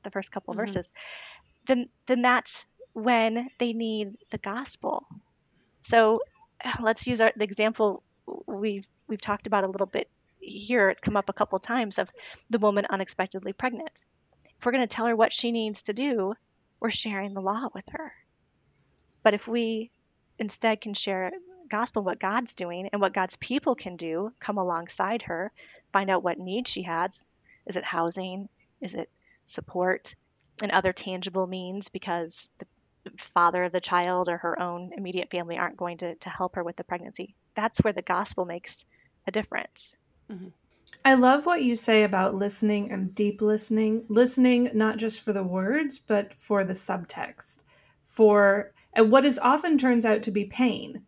[0.04, 0.62] the first couple mm-hmm.
[0.62, 0.88] verses.
[1.66, 5.06] Then then that's when they need the gospel.
[5.82, 6.20] So
[6.80, 8.02] let's use our, the example
[8.46, 10.08] we've we've talked about a little bit
[10.40, 10.90] here.
[10.90, 12.10] It's come up a couple times of
[12.50, 14.04] the woman unexpectedly pregnant.
[14.58, 16.34] If we're going to tell her what she needs to do,
[16.80, 18.12] we're sharing the law with her.
[19.22, 19.90] But if we
[20.38, 21.30] instead can share
[21.68, 25.52] gospel what God's doing and what God's people can do, come alongside her,
[25.92, 27.24] find out what needs she has.
[27.66, 28.48] Is it housing?
[28.80, 29.10] Is it
[29.44, 30.14] support
[30.62, 32.66] and other tangible means because the
[33.16, 36.64] father of the child or her own immediate family aren't going to, to help her
[36.64, 37.34] with the pregnancy.
[37.54, 38.84] That's where the gospel makes
[39.26, 39.96] a difference.
[40.30, 40.48] Mm-hmm.
[41.04, 45.42] I love what you say about listening and deep listening, listening not just for the
[45.42, 47.62] words, but for the subtext,
[48.04, 51.02] for what is often turns out to be pain.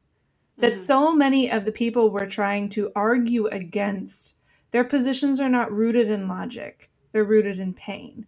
[0.58, 0.84] That mm-hmm.
[0.84, 4.34] so many of the people we're trying to argue against,
[4.70, 8.26] their positions are not rooted in logic, they're rooted in pain.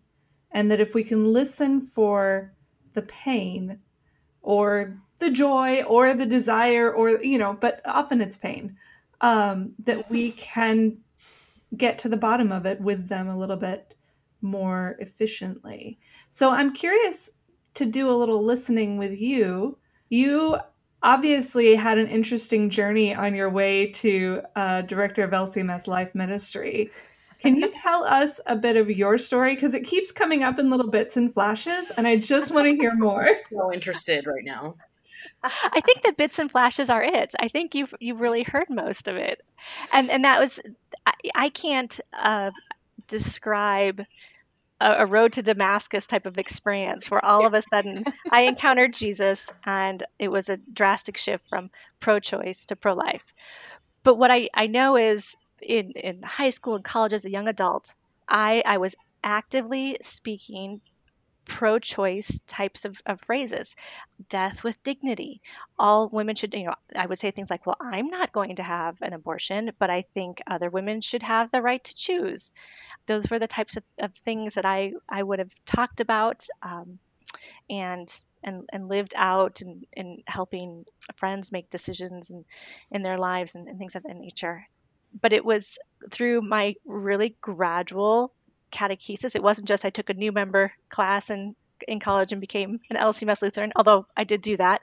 [0.50, 2.52] And that if we can listen for
[2.94, 3.78] the pain
[4.42, 8.76] or the joy or the desire or you know but often it's pain
[9.20, 10.98] um, that we can
[11.76, 13.94] get to the bottom of it with them a little bit
[14.40, 15.98] more efficiently
[16.28, 17.30] so i'm curious
[17.74, 20.56] to do a little listening with you you
[21.02, 26.90] obviously had an interesting journey on your way to uh, director of lcms life ministry
[27.42, 29.54] can you tell us a bit of your story?
[29.54, 32.76] Because it keeps coming up in little bits and flashes, and I just want to
[32.76, 33.24] hear more.
[33.24, 34.76] I'm so interested right now.
[35.42, 37.34] I think the bits and flashes are it.
[37.38, 39.40] I think you've you've really heard most of it,
[39.92, 40.60] and and that was
[41.04, 42.52] I, I can't uh,
[43.08, 44.04] describe
[44.82, 49.48] a, road to Damascus type of experience where all of a sudden I encountered Jesus
[49.64, 51.70] and it was a drastic shift from
[52.00, 53.24] pro-choice to pro-life.
[54.02, 57.48] But what I I know is in, in high school and college as a young
[57.48, 57.94] adult,
[58.28, 60.80] I, I was actively speaking
[61.44, 63.74] pro choice types of, of phrases
[64.28, 65.40] death with dignity.
[65.78, 68.62] All women should, you know, I would say things like, well, I'm not going to
[68.62, 72.52] have an abortion, but I think other women should have the right to choose.
[73.06, 76.98] Those were the types of, of things that I, I would have talked about um,
[77.68, 78.12] and,
[78.44, 80.84] and, and lived out and, and helping
[81.16, 82.44] friends make decisions and
[82.90, 84.66] in their lives and, and things of that nature
[85.20, 85.78] but it was
[86.10, 88.32] through my really gradual
[88.72, 89.36] catechesis.
[89.36, 91.54] It wasn't just I took a new member class and
[91.88, 94.82] in college and became an LCMS Lutheran, although I did do that.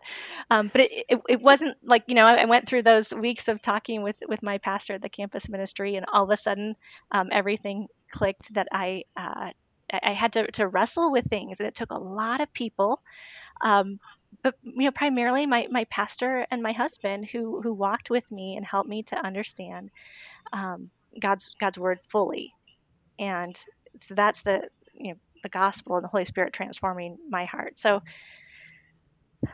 [0.49, 3.61] Um, but it, it, it, wasn't like, you know, I, went through those weeks of
[3.61, 6.75] talking with, with my pastor at the campus ministry, and all of a sudden
[7.11, 9.51] um, everything clicked that I, uh,
[9.91, 11.59] I had to, to wrestle with things.
[11.59, 13.01] And it took a lot of people.
[13.61, 13.99] Um,
[14.43, 18.55] but you know primarily my, my pastor and my husband who who walked with me
[18.55, 19.89] and helped me to understand
[20.53, 22.53] um, God's God's word fully,
[23.17, 23.59] and
[24.01, 27.77] so that's the you know the gospel and the Holy Spirit transforming my heart.
[27.77, 28.01] So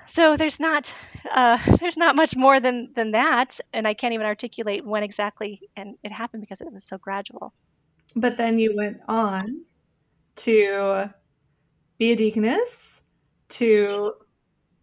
[0.08, 0.94] so there's not
[1.30, 5.62] uh, there's not much more than than that, and I can't even articulate when exactly
[5.76, 7.54] and it happened because it was so gradual.
[8.16, 9.64] But then you went on
[10.38, 11.10] to
[11.98, 13.02] be a deaconess,
[13.50, 14.14] to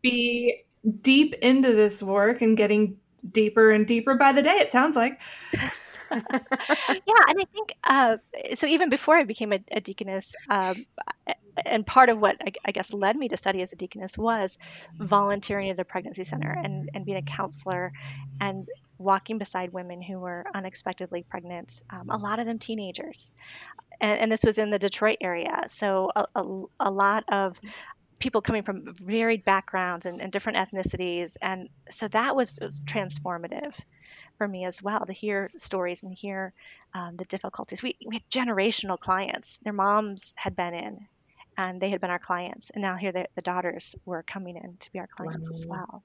[0.03, 0.65] be
[1.01, 2.99] deep into this work and getting
[3.31, 4.57] deeper and deeper by the day.
[4.57, 5.21] It sounds like.
[6.13, 8.17] Yeah, and I think uh,
[8.55, 8.67] so.
[8.67, 10.75] Even before I became a, a deaconess, um,
[11.67, 14.59] and part of what I, I, guess led me to study as a deaconess was
[14.99, 17.93] volunteering at the pregnancy center and, and being a counselor
[18.41, 18.67] and
[18.99, 23.33] walking beside women who were unexpectedly pregnant, um, a lot of them teenagers.
[24.01, 25.65] And, and, this was in the Detroit area.
[25.69, 27.61] So a, a, a lot of
[28.19, 31.37] people coming from varied backgrounds and, and different ethnicities.
[31.43, 33.79] And so that was, was, transformative
[34.43, 36.53] for me as well to hear stories and hear
[36.95, 37.81] um, the difficulties.
[37.81, 39.61] We, we had generational clients.
[39.63, 41.07] Their moms had been in
[41.57, 42.71] and they had been our clients.
[42.71, 45.55] And now here the, the daughters were coming in to be our clients wow.
[45.55, 46.03] as well.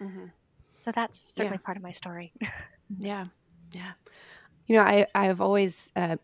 [0.00, 0.26] Mm-hmm.
[0.84, 1.66] so that's certainly yeah.
[1.66, 2.32] part of my story.
[3.00, 3.26] yeah,
[3.72, 3.92] yeah.
[4.68, 6.18] You know, I I've always uh,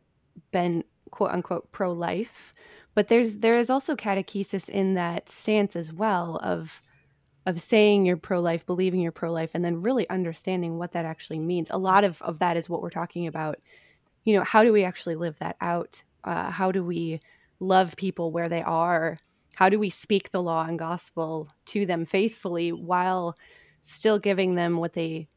[0.52, 2.54] been quote unquote pro life,
[2.94, 6.82] but there's there is also catechesis in that stance as well of
[7.48, 11.06] of saying you're pro life, believing you're pro life, and then really understanding what that
[11.06, 11.68] actually means.
[11.70, 13.56] A lot of, of that is what we're talking about.
[14.24, 16.02] You know, how do we actually live that out?
[16.24, 17.20] Uh, how do we
[17.58, 19.16] love people where they are?
[19.54, 23.34] How do we speak the law and gospel to them faithfully while
[23.82, 25.28] still giving them what they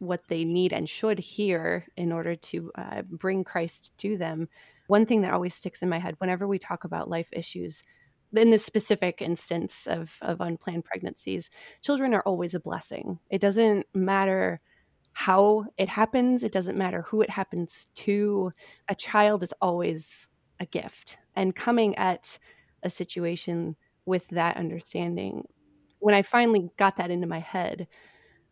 [0.00, 4.48] what they need and should hear in order to uh, bring Christ to them?
[4.88, 7.84] One thing that always sticks in my head whenever we talk about life issues,
[8.34, 11.50] in this specific instance of, of unplanned pregnancies,
[11.82, 13.18] children are always a blessing.
[13.28, 14.60] It doesn't matter
[15.12, 18.52] how it happens, it doesn't matter who it happens to.
[18.88, 20.28] A child is always
[20.60, 21.18] a gift.
[21.34, 22.38] And coming at
[22.82, 23.76] a situation
[24.06, 25.46] with that understanding,
[25.98, 27.88] when I finally got that into my head,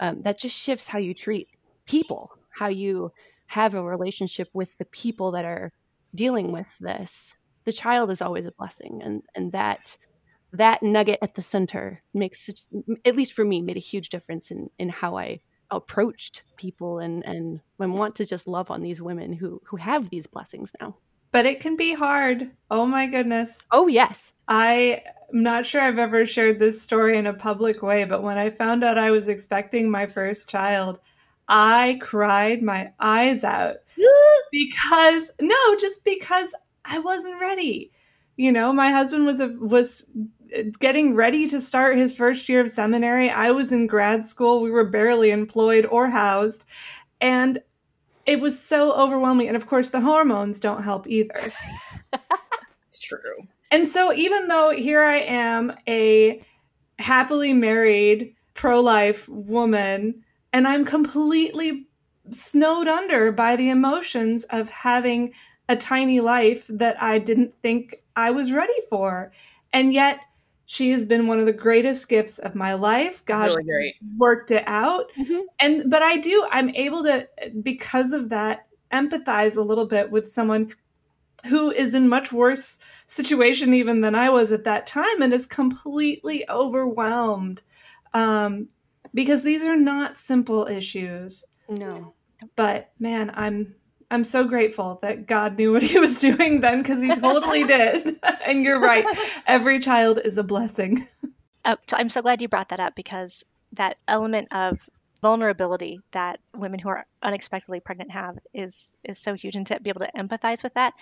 [0.00, 1.48] um, that just shifts how you treat
[1.86, 3.12] people, how you
[3.46, 5.72] have a relationship with the people that are
[6.14, 7.34] dealing with this
[7.68, 9.98] the child is always a blessing and and that
[10.54, 12.60] that nugget at the center makes such,
[13.04, 15.40] at least for me made a huge difference in in how I
[15.70, 20.08] approached people and and I want to just love on these women who who have
[20.08, 20.96] these blessings now.
[21.30, 22.50] But it can be hard.
[22.70, 23.58] Oh my goodness.
[23.70, 24.32] Oh yes.
[24.48, 28.38] I am not sure I've ever shared this story in a public way, but when
[28.38, 31.00] I found out I was expecting my first child,
[31.48, 33.76] I cried my eyes out
[34.52, 36.54] because no, just because
[36.88, 37.92] I wasn't ready.
[38.36, 40.10] You know, my husband was a, was
[40.56, 43.30] uh, getting ready to start his first year of seminary.
[43.30, 44.62] I was in grad school.
[44.62, 46.64] We were barely employed or housed.
[47.20, 47.60] And
[48.26, 49.48] it was so overwhelming.
[49.48, 51.52] And of course, the hormones don't help either.
[52.84, 53.46] it's true.
[53.70, 56.42] And so, even though here I am, a
[56.98, 60.22] happily married, pro life woman,
[60.52, 61.88] and I'm completely
[62.30, 65.32] snowed under by the emotions of having
[65.68, 69.32] a tiny life that I didn't think I was ready for.
[69.72, 70.20] And yet
[70.70, 73.24] she has been one of the greatest gifts of my life.
[73.24, 75.06] God really worked it out.
[75.18, 75.40] Mm-hmm.
[75.60, 77.26] And but I do I'm able to
[77.62, 80.70] because of that empathize a little bit with someone
[81.46, 85.46] who is in much worse situation even than I was at that time and is
[85.46, 87.62] completely overwhelmed.
[88.12, 88.68] Um
[89.14, 91.44] because these are not simple issues.
[91.68, 92.12] No.
[92.56, 93.74] But man, I'm
[94.10, 98.18] I'm so grateful that God knew what he was doing then because he totally did.
[98.46, 99.04] and you're right.
[99.46, 101.06] Every child is a blessing.
[101.64, 104.88] Oh, I'm so glad you brought that up because that element of
[105.20, 109.90] vulnerability that women who are unexpectedly pregnant have is is so huge and to be
[109.90, 110.94] able to empathize with that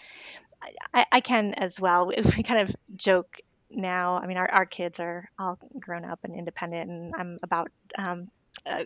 [0.94, 3.36] I, I can as well we kind of joke
[3.70, 7.70] now i mean our, our kids are all grown up and independent and i'm about
[7.98, 8.30] um,
[8.64, 8.84] uh,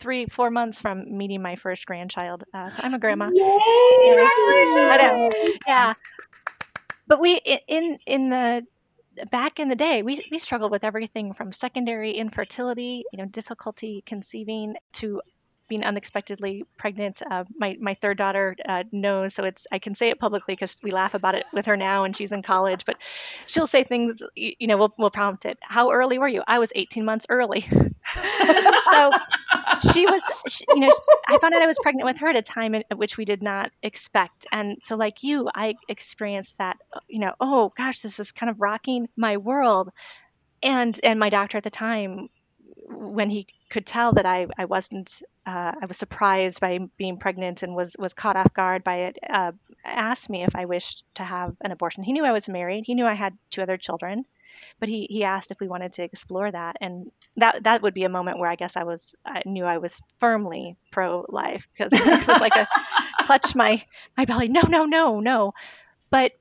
[0.00, 2.44] three, four months from meeting my first grandchild.
[2.52, 3.30] Uh, so I'm a grandma.
[3.32, 3.58] Yay!
[4.08, 5.58] Congratulations!
[5.66, 5.94] Yeah.
[7.06, 8.66] But we in in the
[9.30, 14.02] back in the day, we we struggled with everything from secondary infertility, you know, difficulty
[14.06, 15.20] conceiving to
[15.70, 17.22] being unexpectedly pregnant.
[17.30, 20.80] Uh, my my third daughter uh, knows, so it's I can say it publicly because
[20.82, 22.84] we laugh about it with her now, and she's in college.
[22.84, 22.96] But
[23.46, 25.58] she'll say things, you know, we'll we'll prompt it.
[25.62, 26.42] How early were you?
[26.46, 27.60] I was 18 months early.
[28.14, 29.10] so
[29.92, 30.22] she was,
[30.52, 30.90] she, you know,
[31.28, 33.42] I found out I was pregnant with her at a time at which we did
[33.42, 36.78] not expect, and so like you, I experienced that,
[37.08, 39.90] you know, oh gosh, this is kind of rocking my world
[40.62, 42.28] and and my doctor at the time
[42.90, 47.62] when he could tell that I, I wasn't, uh, I was surprised by being pregnant
[47.62, 49.52] and was, was caught off guard by it, uh,
[49.84, 52.02] asked me if I wished to have an abortion.
[52.02, 52.84] He knew I was married.
[52.86, 54.24] He knew I had two other children,
[54.80, 56.76] but he, he asked if we wanted to explore that.
[56.80, 59.78] And that, that would be a moment where I guess I was, I knew I
[59.78, 62.66] was firmly pro life because it was like a
[63.26, 63.84] clutch my,
[64.16, 64.48] my belly.
[64.48, 65.54] No, no, no, no.
[66.10, 66.32] But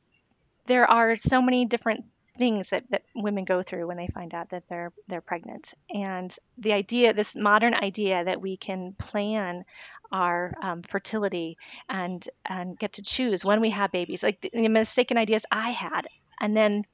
[0.66, 2.06] there are so many different
[2.38, 5.74] things that, that women go through when they find out that they're they're pregnant.
[5.90, 9.66] And the idea, this modern idea that we can plan
[10.12, 14.68] our um, fertility and and get to choose when we have babies, like the, the
[14.70, 16.08] mistaken ideas I had,
[16.40, 16.86] and then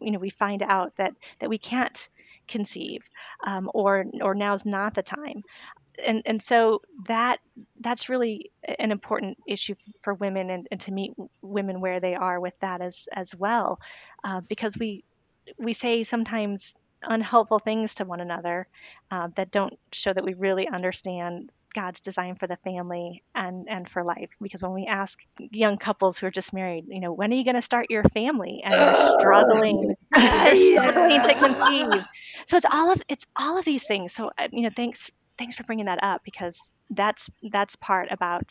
[0.00, 2.08] you know we find out that that we can't
[2.48, 3.02] conceive
[3.46, 5.42] um, or or now's not the time.
[6.04, 7.38] And and so that
[7.80, 11.12] that's really an important issue for women and, and to meet
[11.42, 13.80] women where they are with that as as well
[14.24, 15.04] uh, because we
[15.58, 18.66] we say sometimes unhelpful things to one another
[19.10, 23.88] uh, that don't show that we really understand God's design for the family and and
[23.88, 24.30] for life.
[24.40, 27.44] Because when we ask young couples who are just married, you know, when are you
[27.44, 28.60] going to start your family?
[28.64, 32.04] And they're struggling, they're struggling to conceive.
[32.46, 34.12] So it's all of it's all of these things.
[34.12, 38.50] So uh, you know, thanks thanks for bringing that up because that's that's part about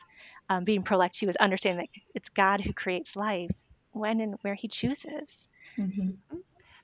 [0.49, 3.51] um, being pro-life too is understanding that it's God who creates life
[3.91, 5.49] when and where He chooses.
[5.77, 6.37] Mm-hmm.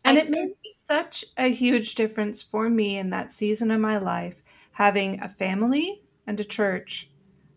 [0.06, 4.44] And it makes such a huge difference for me in that season of my life
[4.72, 7.10] having a family and a church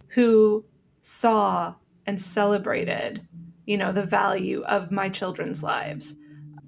[0.08, 0.64] who
[1.00, 1.74] saw
[2.06, 3.26] and celebrated,
[3.66, 6.14] you know, the value of my children's lives.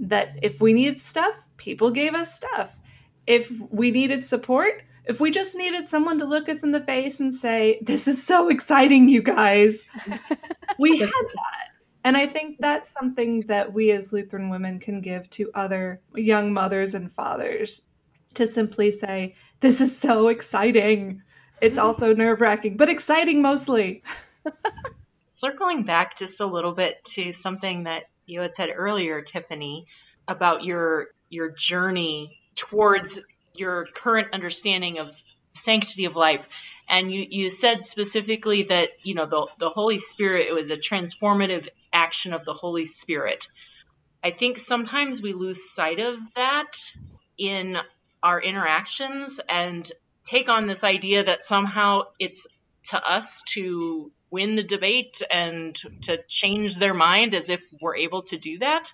[0.00, 2.78] That if we needed stuff, people gave us stuff.
[3.26, 7.18] If we needed support, if we just needed someone to look us in the face
[7.18, 9.84] and say, This is so exciting, you guys,
[10.78, 11.68] we had that.
[12.04, 16.52] And I think that's something that we as Lutheran women can give to other young
[16.52, 17.82] mothers and fathers
[18.34, 21.22] to simply say, This is so exciting.
[21.60, 21.86] It's mm-hmm.
[21.86, 24.02] also nerve wracking, but exciting mostly.
[25.26, 29.86] Circling back just a little bit to something that you had said earlier, Tiffany,
[30.26, 33.20] about your your journey towards
[33.54, 35.14] your current understanding of
[35.52, 36.48] sanctity of life.
[36.88, 40.76] And you, you said specifically that, you know, the, the Holy Spirit, it was a
[40.76, 43.48] transformative action of the Holy Spirit.
[44.24, 46.92] I think sometimes we lose sight of that
[47.36, 47.76] in
[48.22, 49.90] our interactions and
[50.28, 52.46] take on this idea that somehow it's
[52.90, 58.22] to us to win the debate and to change their mind as if we're able
[58.22, 58.92] to do that.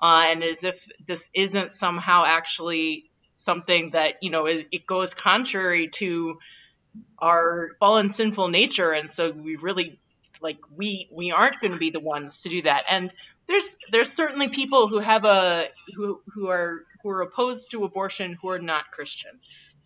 [0.00, 5.14] Uh, and as if this isn't somehow actually something that, you know, it, it goes
[5.14, 6.38] contrary to
[7.18, 8.92] our fallen sinful nature.
[8.92, 9.98] And so we really
[10.40, 13.12] like we we aren't going to be the ones to do that and
[13.46, 18.36] there's there's certainly people who have a who who are who are opposed to abortion
[18.40, 19.30] who are not christian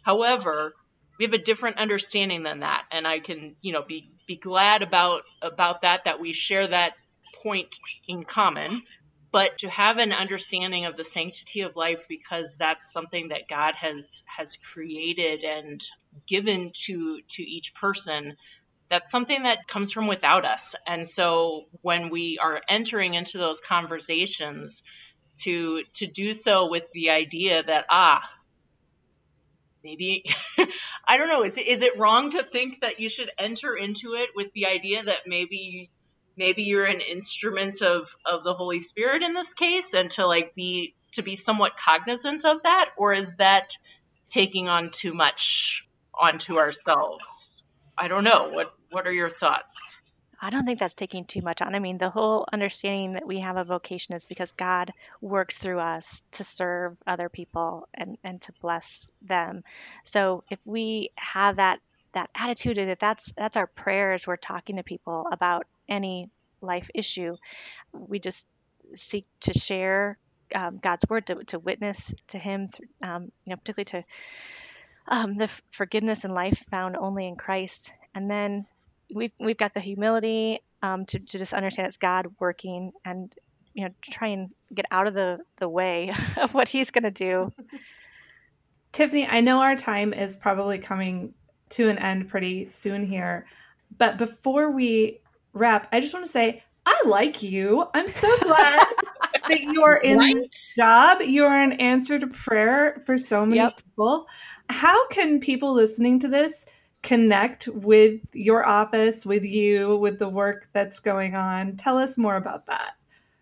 [0.03, 0.73] however
[1.21, 4.83] we have a different understanding than that and i can you know be be glad
[4.83, 6.95] about about that that we share that
[7.43, 8.83] point in common
[9.33, 13.75] but to have an understanding of the sanctity of life because that's something that god
[13.75, 15.85] has has created and
[16.27, 18.37] given to to each person
[18.89, 20.75] that's something that comes from without us.
[20.85, 24.83] And so when we are entering into those conversations,
[25.43, 28.21] to to do so with the idea that ah
[29.85, 30.25] maybe
[31.07, 34.15] I don't know is it, is it wrong to think that you should enter into
[34.15, 35.91] it with the idea that maybe
[36.37, 40.55] maybe you're an instrument of of the Holy Spirit in this case and to like
[40.55, 43.73] be to be somewhat cognizant of that or is that
[44.29, 47.51] taking on too much onto ourselves
[48.01, 48.49] I don't know.
[48.51, 49.77] What what are your thoughts?
[50.43, 51.75] I don't think that's taking too much on.
[51.75, 55.81] I mean, the whole understanding that we have a vocation is because God works through
[55.81, 59.65] us to serve other people and, and to bless them.
[60.05, 61.81] So if we have that
[62.13, 66.29] that attitude and if that's that's our prayers we're talking to people about any
[66.61, 67.37] life issue,
[67.93, 68.49] we just
[68.95, 70.19] seek to share
[70.55, 72.69] um, God's word to, to witness to Him,
[73.03, 74.05] um, you know, particularly to
[75.07, 77.93] um, the forgiveness and life found only in Christ.
[78.15, 78.67] And then
[79.15, 83.35] we've, we've got the humility um, to, to just understand it's God working and,
[83.75, 87.11] you know, try and get out of the, the way of what he's going to
[87.11, 87.53] do.
[88.93, 91.35] Tiffany, I know our time is probably coming
[91.71, 93.47] to an end pretty soon here.
[93.99, 95.21] But before we
[95.53, 97.87] wrap, I just want to say I like you.
[97.95, 98.85] I'm so glad
[99.49, 100.35] that you are in right?
[100.35, 101.21] this job.
[101.21, 103.77] You are an answer to prayer for so many yep.
[103.77, 104.27] people
[104.71, 106.67] how can people listening to this
[107.03, 111.77] connect with your office, with you, with the work that's going on?
[111.77, 112.93] Tell us more about that.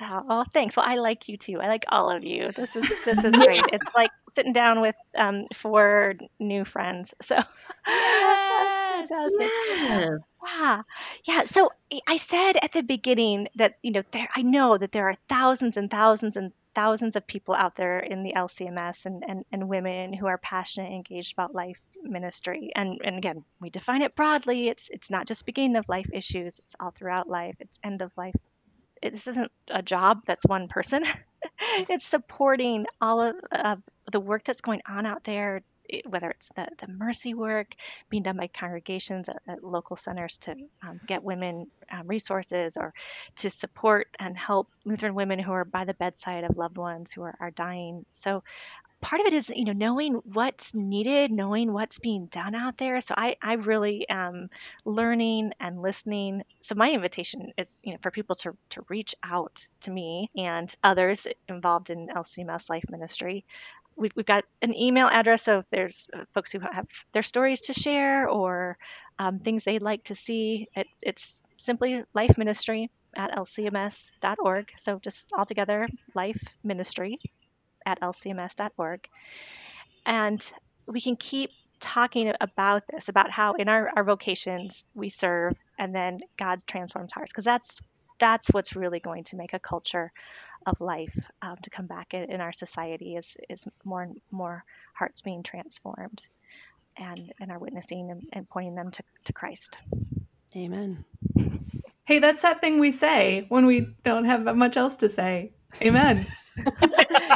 [0.01, 0.77] Oh, thanks.
[0.77, 1.61] Well, I like you too.
[1.61, 2.53] I like all of you.
[2.53, 3.65] This is this is great.
[3.73, 7.15] it's like sitting down with um, four new friends.
[7.21, 7.35] So
[7.87, 10.21] yes, yes.
[10.45, 10.83] Yeah,
[11.25, 11.45] yeah.
[11.45, 11.73] So
[12.07, 14.29] I said at the beginning that you know there.
[14.37, 18.23] I know that there are thousands and thousands and thousands of people out there in
[18.23, 22.71] the LCMS and, and, and women who are passionate engaged about life ministry.
[22.73, 24.69] And, and again, we define it broadly.
[24.69, 28.13] It's, it's not just beginning of life issues, it's all throughout life, it's end of
[28.17, 28.37] life.
[29.03, 31.03] It, this isn't a job that's one person.
[31.61, 33.77] it's supporting all of uh,
[34.13, 35.63] the work that's going on out there
[36.09, 37.69] whether it's the, the mercy work
[38.11, 42.93] being done by congregations at, at local centers to um, get women um, resources or
[43.37, 47.23] to support and help Lutheran women who are by the bedside of loved ones who
[47.23, 48.05] are, are dying.
[48.11, 48.43] So
[49.01, 53.01] part of it is you know knowing what's needed knowing what's being done out there.
[53.01, 54.51] So i i really am
[54.85, 56.43] learning and listening.
[56.61, 60.73] So my invitation is you know for people to to reach out to me and
[60.83, 63.45] others involved in lcms life ministry
[63.99, 65.43] we've, we've got an email address.
[65.45, 68.79] So if there's uh, folks who have their stories to share or
[69.19, 74.71] um, things they'd like to see, it, it's simply life ministry at lcms.org.
[74.79, 77.19] So just altogether, life ministry
[77.85, 79.09] at lcms.org.
[80.07, 80.53] And
[80.87, 85.95] we can keep talking about this, about how in our, our vocations we serve and
[85.95, 87.81] then God transforms hearts, because that's
[88.19, 90.13] that's what's really going to make a culture
[90.67, 94.65] of life um, to come back in, in, our society is, is more and more
[94.95, 96.27] hearts being transformed
[96.97, 99.79] and, and are witnessing and, and pointing them to, to Christ.
[100.57, 101.05] Amen.
[102.05, 105.53] Hey, that's that thing we say when we don't have much else to say.
[105.83, 106.27] Amen.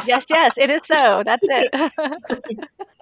[0.05, 1.23] yes, yes, it is so.
[1.23, 1.91] That's it.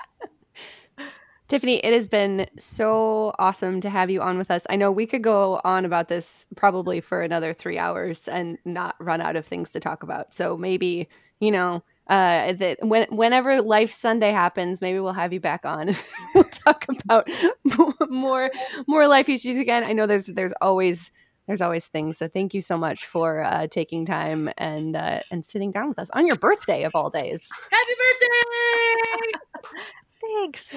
[1.51, 4.65] Tiffany, it has been so awesome to have you on with us.
[4.69, 8.95] I know we could go on about this probably for another three hours and not
[8.99, 10.33] run out of things to talk about.
[10.33, 11.09] So maybe,
[11.41, 15.93] you know, uh, that when whenever Life Sunday happens, maybe we'll have you back on.
[16.35, 17.29] we'll talk about
[18.09, 18.49] more
[18.87, 19.83] more life issues again.
[19.83, 21.11] I know there's there's always
[21.47, 22.17] there's always things.
[22.17, 25.99] So thank you so much for uh, taking time and uh, and sitting down with
[25.99, 27.49] us on your birthday of all days.
[27.69, 29.79] Happy birthday!
[30.21, 30.73] Thanks.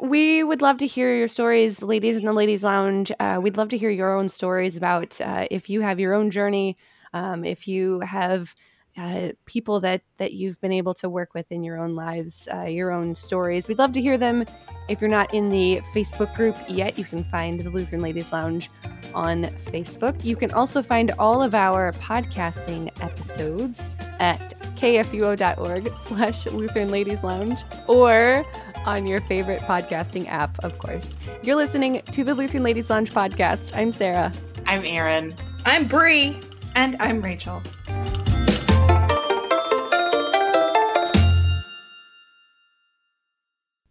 [0.00, 3.12] We would love to hear your stories, ladies in the ladies' lounge.
[3.20, 6.30] Uh, we'd love to hear your own stories about uh, if you have your own
[6.30, 6.76] journey,
[7.12, 8.54] um, if you have
[8.96, 12.62] uh, people that that you've been able to work with in your own lives, uh,
[12.62, 13.68] your own stories.
[13.68, 14.44] We'd love to hear them.
[14.88, 18.70] If you're not in the Facebook group yet, you can find the Lutheran Ladies Lounge
[19.14, 20.22] on Facebook.
[20.24, 23.88] You can also find all of our podcasting episodes
[24.20, 28.44] at kfuo.org slash Lutheran Ladies Lounge or
[28.84, 31.14] on your favorite podcasting app, of course.
[31.42, 33.76] You're listening to the Lutheran Ladies Lounge podcast.
[33.76, 34.32] I'm Sarah.
[34.66, 35.34] I'm Erin.
[35.64, 36.38] I'm Bri.
[36.76, 37.62] And I'm Rachel.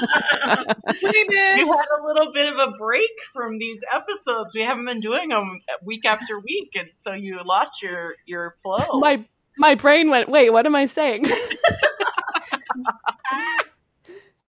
[1.02, 4.54] we had a little bit of a break from these episodes.
[4.54, 9.00] We haven't been doing them week after week, and so you lost your your flow.
[9.00, 9.24] My
[9.58, 10.28] my brain went.
[10.28, 11.26] Wait, what am I saying?